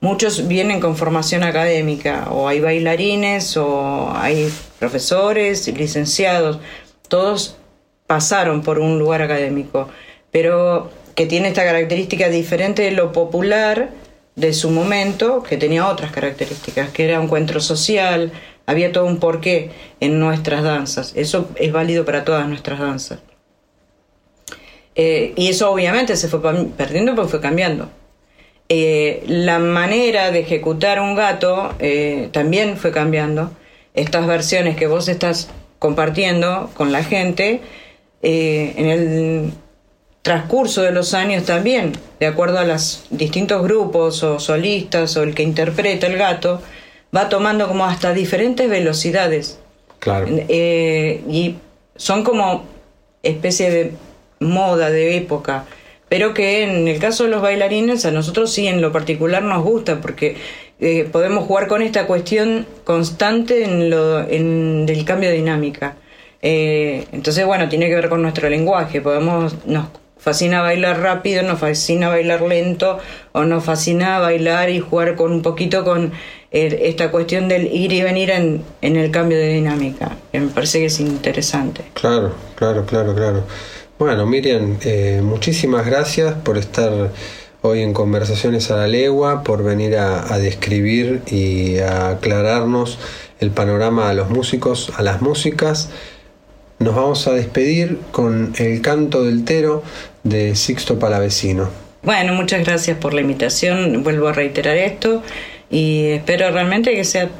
Muchos 0.00 0.46
vienen 0.46 0.80
con 0.80 0.96
formación 0.96 1.42
académica, 1.42 2.28
o 2.30 2.48
hay 2.48 2.60
bailarines, 2.60 3.56
o 3.56 4.12
hay 4.14 4.52
profesores, 4.78 5.66
licenciados, 5.68 6.58
todos 7.08 7.56
pasaron 8.06 8.62
por 8.62 8.78
un 8.78 8.98
lugar 8.98 9.22
académico, 9.22 9.88
pero 10.30 10.90
que 11.14 11.26
tiene 11.26 11.48
esta 11.48 11.64
característica 11.64 12.28
diferente 12.28 12.82
de 12.82 12.90
lo 12.90 13.12
popular 13.12 13.90
de 14.34 14.52
su 14.52 14.70
momento, 14.70 15.42
que 15.42 15.56
tenía 15.56 15.88
otras 15.88 16.12
características, 16.12 16.90
que 16.90 17.04
era 17.04 17.18
un 17.18 17.24
encuentro 17.24 17.60
social, 17.60 18.32
había 18.66 18.92
todo 18.92 19.06
un 19.06 19.18
porqué 19.18 19.70
en 20.00 20.20
nuestras 20.20 20.62
danzas. 20.62 21.12
Eso 21.16 21.48
es 21.56 21.72
válido 21.72 22.04
para 22.04 22.24
todas 22.24 22.46
nuestras 22.46 22.78
danzas. 22.78 23.20
Eh, 24.94 25.32
y 25.36 25.48
eso 25.48 25.70
obviamente 25.70 26.16
se 26.16 26.28
fue 26.28 26.40
perdiendo 26.76 27.14
porque 27.14 27.30
fue 27.30 27.40
cambiando. 27.40 27.88
Eh, 28.68 29.22
la 29.28 29.60
manera 29.60 30.32
de 30.32 30.40
ejecutar 30.40 31.00
un 31.00 31.14
gato 31.14 31.74
eh, 31.78 32.28
también 32.32 32.76
fue 32.76 32.90
cambiando. 32.90 33.50
Estas 33.94 34.26
versiones 34.26 34.76
que 34.76 34.86
vos 34.86 35.08
estás 35.08 35.48
compartiendo 35.78 36.70
con 36.74 36.90
la 36.90 37.04
gente, 37.04 37.60
eh, 38.22 38.74
en 38.76 38.86
el 38.86 39.52
transcurso 40.22 40.82
de 40.82 40.90
los 40.90 41.14
años 41.14 41.44
también, 41.44 41.92
de 42.18 42.26
acuerdo 42.26 42.58
a 42.58 42.64
los 42.64 43.04
distintos 43.10 43.62
grupos 43.62 44.22
o 44.24 44.40
solistas 44.40 45.16
o 45.16 45.22
el 45.22 45.34
que 45.34 45.44
interpreta 45.44 46.08
el 46.08 46.18
gato, 46.18 46.60
va 47.16 47.28
tomando 47.28 47.68
como 47.68 47.84
hasta 47.84 48.12
diferentes 48.12 48.68
velocidades. 48.68 49.60
Claro. 50.00 50.26
Y 50.28 51.54
son 51.94 52.24
como 52.24 52.64
especie 53.22 53.70
de 53.70 53.92
moda 54.40 54.90
de 54.90 55.16
época, 55.16 55.64
pero 56.08 56.34
que 56.34 56.62
en 56.62 56.88
el 56.88 56.98
caso 56.98 57.24
de 57.24 57.30
los 57.30 57.42
bailarines 57.42 58.04
a 58.06 58.10
nosotros 58.10 58.52
sí 58.52 58.66
en 58.66 58.80
lo 58.80 58.92
particular 58.92 59.42
nos 59.42 59.62
gusta 59.64 60.00
porque 60.00 60.36
eh, 60.78 61.08
podemos 61.10 61.44
jugar 61.46 61.66
con 61.68 61.82
esta 61.82 62.06
cuestión 62.06 62.66
constante 62.84 63.64
en 63.64 63.90
lo 63.90 64.20
en 64.20 64.86
del 64.86 65.04
cambio 65.04 65.30
de 65.30 65.36
dinámica. 65.36 65.96
Eh, 66.42 67.06
entonces 67.12 67.44
bueno 67.46 67.68
tiene 67.68 67.88
que 67.88 67.94
ver 67.94 68.08
con 68.08 68.22
nuestro 68.22 68.48
lenguaje, 68.48 69.00
podemos 69.00 69.66
nos 69.66 69.86
fascina 70.18 70.60
bailar 70.60 71.00
rápido, 71.00 71.42
nos 71.42 71.60
fascina 71.60 72.08
bailar 72.08 72.42
lento 72.42 72.98
o 73.32 73.44
nos 73.44 73.64
fascina 73.64 74.18
bailar 74.18 74.70
y 74.70 74.80
jugar 74.80 75.14
con 75.14 75.32
un 75.32 75.42
poquito 75.42 75.84
con 75.84 76.12
eh, 76.50 76.80
esta 76.82 77.10
cuestión 77.10 77.48
del 77.48 77.66
ir 77.72 77.92
y 77.92 78.02
venir 78.02 78.30
en, 78.30 78.62
en 78.82 78.96
el 78.96 79.10
cambio 79.10 79.38
de 79.38 79.48
dinámica, 79.48 80.16
que 80.32 80.40
me 80.40 80.48
parece 80.48 80.80
que 80.80 80.86
es 80.86 81.00
interesante. 81.00 81.84
Claro, 81.94 82.32
claro, 82.56 82.84
claro, 82.86 83.14
claro. 83.14 83.44
Bueno, 83.98 84.26
Miriam, 84.26 84.76
eh, 84.84 85.22
muchísimas 85.24 85.86
gracias 85.86 86.34
por 86.34 86.58
estar 86.58 87.12
hoy 87.62 87.80
en 87.80 87.94
Conversaciones 87.94 88.70
a 88.70 88.76
la 88.76 88.86
Legua, 88.86 89.42
por 89.42 89.64
venir 89.64 89.96
a, 89.96 90.36
describir 90.36 91.22
y 91.30 91.78
a 91.78 92.10
aclararnos 92.10 92.98
el 93.40 93.50
panorama 93.52 94.10
a 94.10 94.12
los 94.12 94.28
músicos, 94.28 94.92
a 94.98 95.02
las 95.02 95.22
músicas. 95.22 95.88
Nos 96.78 96.94
vamos 96.94 97.26
a 97.26 97.32
despedir 97.32 97.98
con 98.12 98.52
el 98.58 98.82
canto 98.82 99.24
del 99.24 99.46
Tero 99.46 99.82
de 100.24 100.56
Sixto 100.56 100.98
Palavecino. 100.98 101.70
Bueno, 102.02 102.34
muchas 102.34 102.66
gracias 102.66 102.98
por 102.98 103.14
la 103.14 103.22
invitación, 103.22 104.02
vuelvo 104.02 104.28
a 104.28 104.34
reiterar 104.34 104.76
esto 104.76 105.22
y 105.70 106.08
espero 106.08 106.50
realmente 106.50 106.94
que 106.94 107.04
sea 107.04 107.30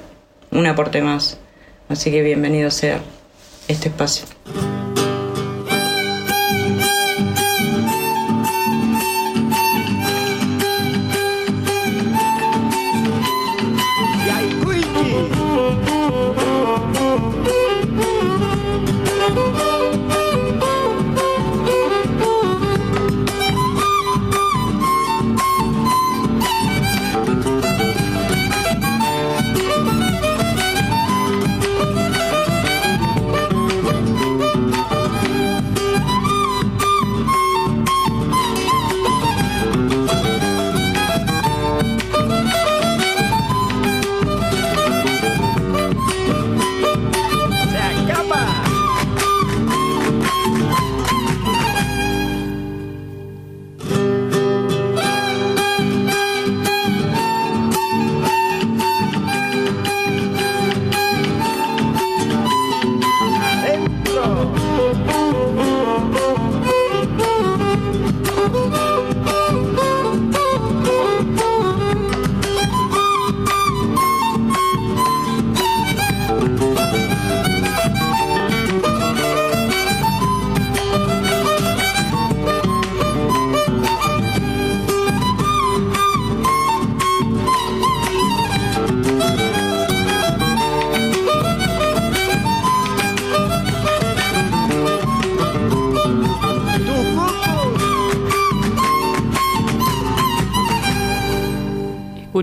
un 0.50 0.64
aporte 0.64 1.02
más. 1.02 1.38
Así 1.90 2.10
que 2.10 2.22
bienvenido 2.22 2.70
sea 2.70 3.00
este 3.68 3.88
espacio. 3.88 4.24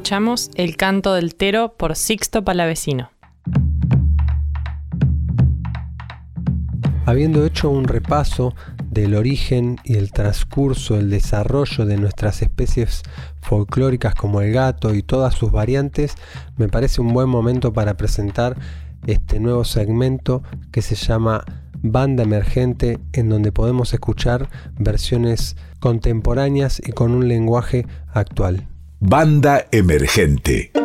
Escuchamos 0.03 0.51
El 0.55 0.75
canto 0.75 1.13
del 1.13 1.33
Tero 1.33 1.77
por 1.77 1.95
Sixto 1.95 2.43
Palavecino. 2.43 3.09
Habiendo 7.05 7.45
hecho 7.45 7.69
un 7.69 7.85
repaso 7.85 8.53
del 8.91 9.15
origen 9.15 9.77
y 9.85 9.95
el 9.95 10.11
transcurso, 10.11 10.97
el 10.97 11.09
desarrollo 11.09 11.85
de 11.85 11.95
nuestras 11.95 12.41
especies 12.41 13.03
folclóricas 13.39 14.13
como 14.13 14.41
el 14.41 14.51
gato 14.51 14.93
y 14.93 15.03
todas 15.03 15.35
sus 15.35 15.53
variantes, 15.53 16.15
me 16.57 16.67
parece 16.67 16.99
un 16.99 17.13
buen 17.13 17.29
momento 17.29 17.71
para 17.71 17.95
presentar 17.95 18.57
este 19.07 19.39
nuevo 19.39 19.63
segmento 19.63 20.43
que 20.73 20.81
se 20.81 20.95
llama 20.95 21.45
Banda 21.81 22.23
Emergente, 22.23 22.99
en 23.13 23.29
donde 23.29 23.53
podemos 23.53 23.93
escuchar 23.93 24.49
versiones 24.77 25.55
contemporáneas 25.79 26.81
y 26.85 26.91
con 26.91 27.11
un 27.11 27.29
lenguaje 27.29 27.87
actual. 28.13 28.67
Banda 29.05 29.67
Emergente. 29.69 30.82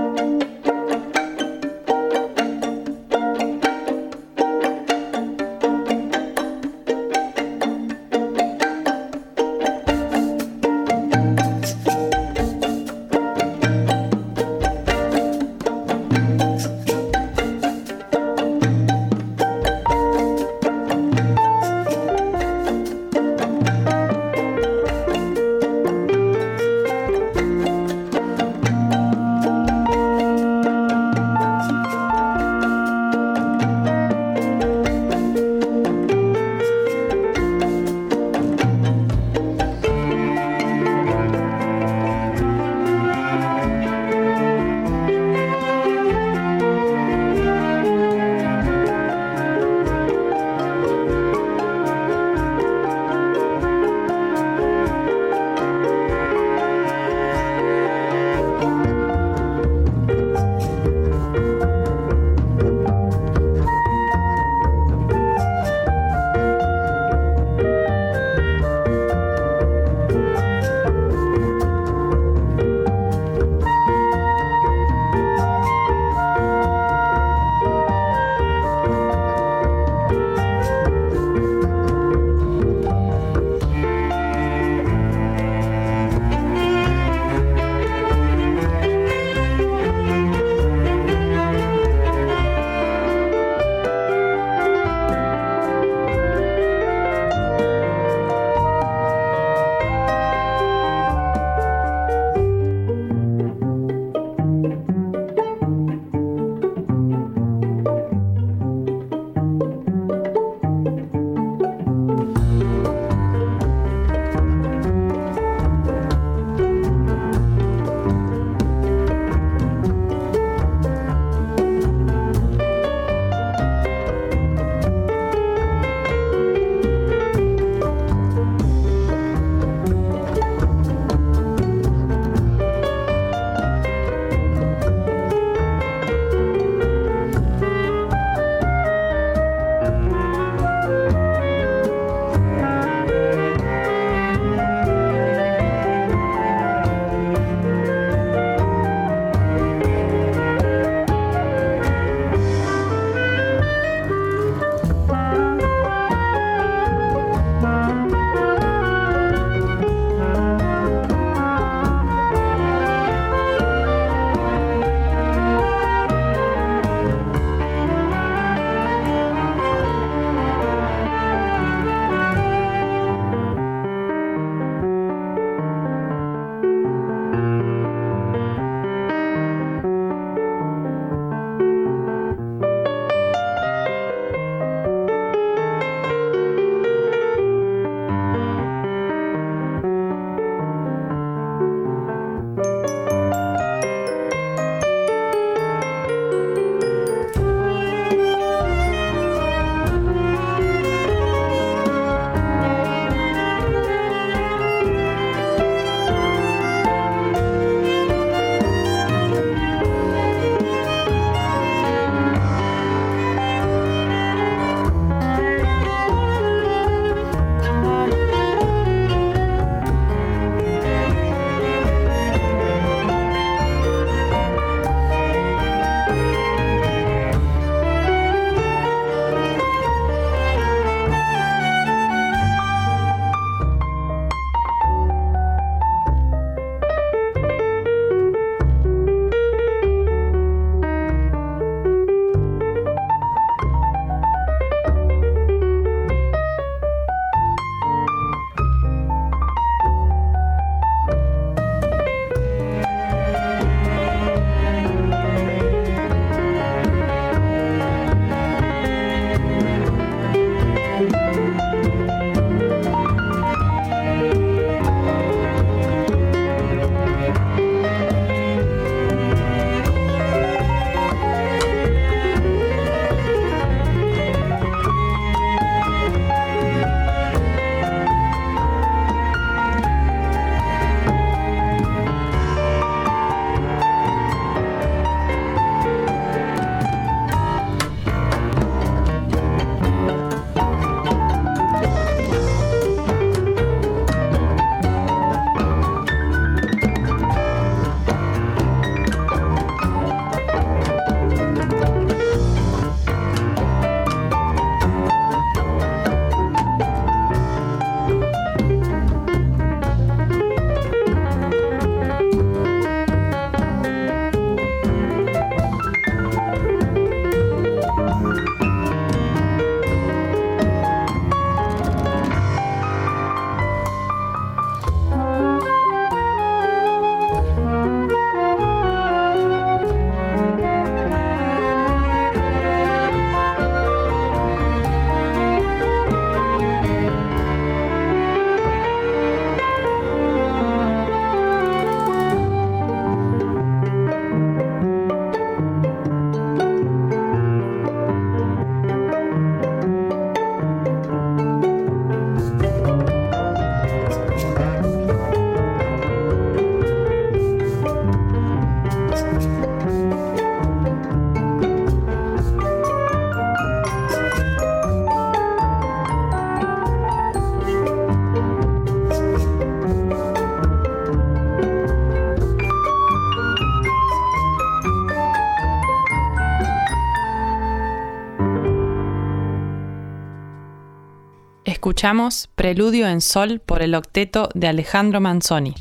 Escuchamos 381.98 382.48
Preludio 382.54 383.08
en 383.08 383.20
Sol 383.20 383.58
por 383.58 383.82
el 383.82 383.96
octeto 383.96 384.50
de 384.54 384.68
Alejandro 384.68 385.20
Manzoni. 385.20 385.74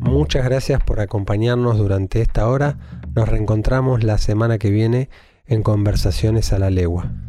Muchas 0.00 0.42
gracias 0.46 0.82
por 0.82 1.00
acompañarnos 1.00 1.76
durante 1.76 2.22
esta 2.22 2.48
hora. 2.48 2.78
Nos 3.14 3.28
reencontramos 3.28 4.02
la 4.02 4.16
semana 4.16 4.56
que 4.56 4.70
viene 4.70 5.10
en 5.44 5.62
Conversaciones 5.62 6.54
a 6.54 6.58
la 6.58 6.70
Legua. 6.70 7.25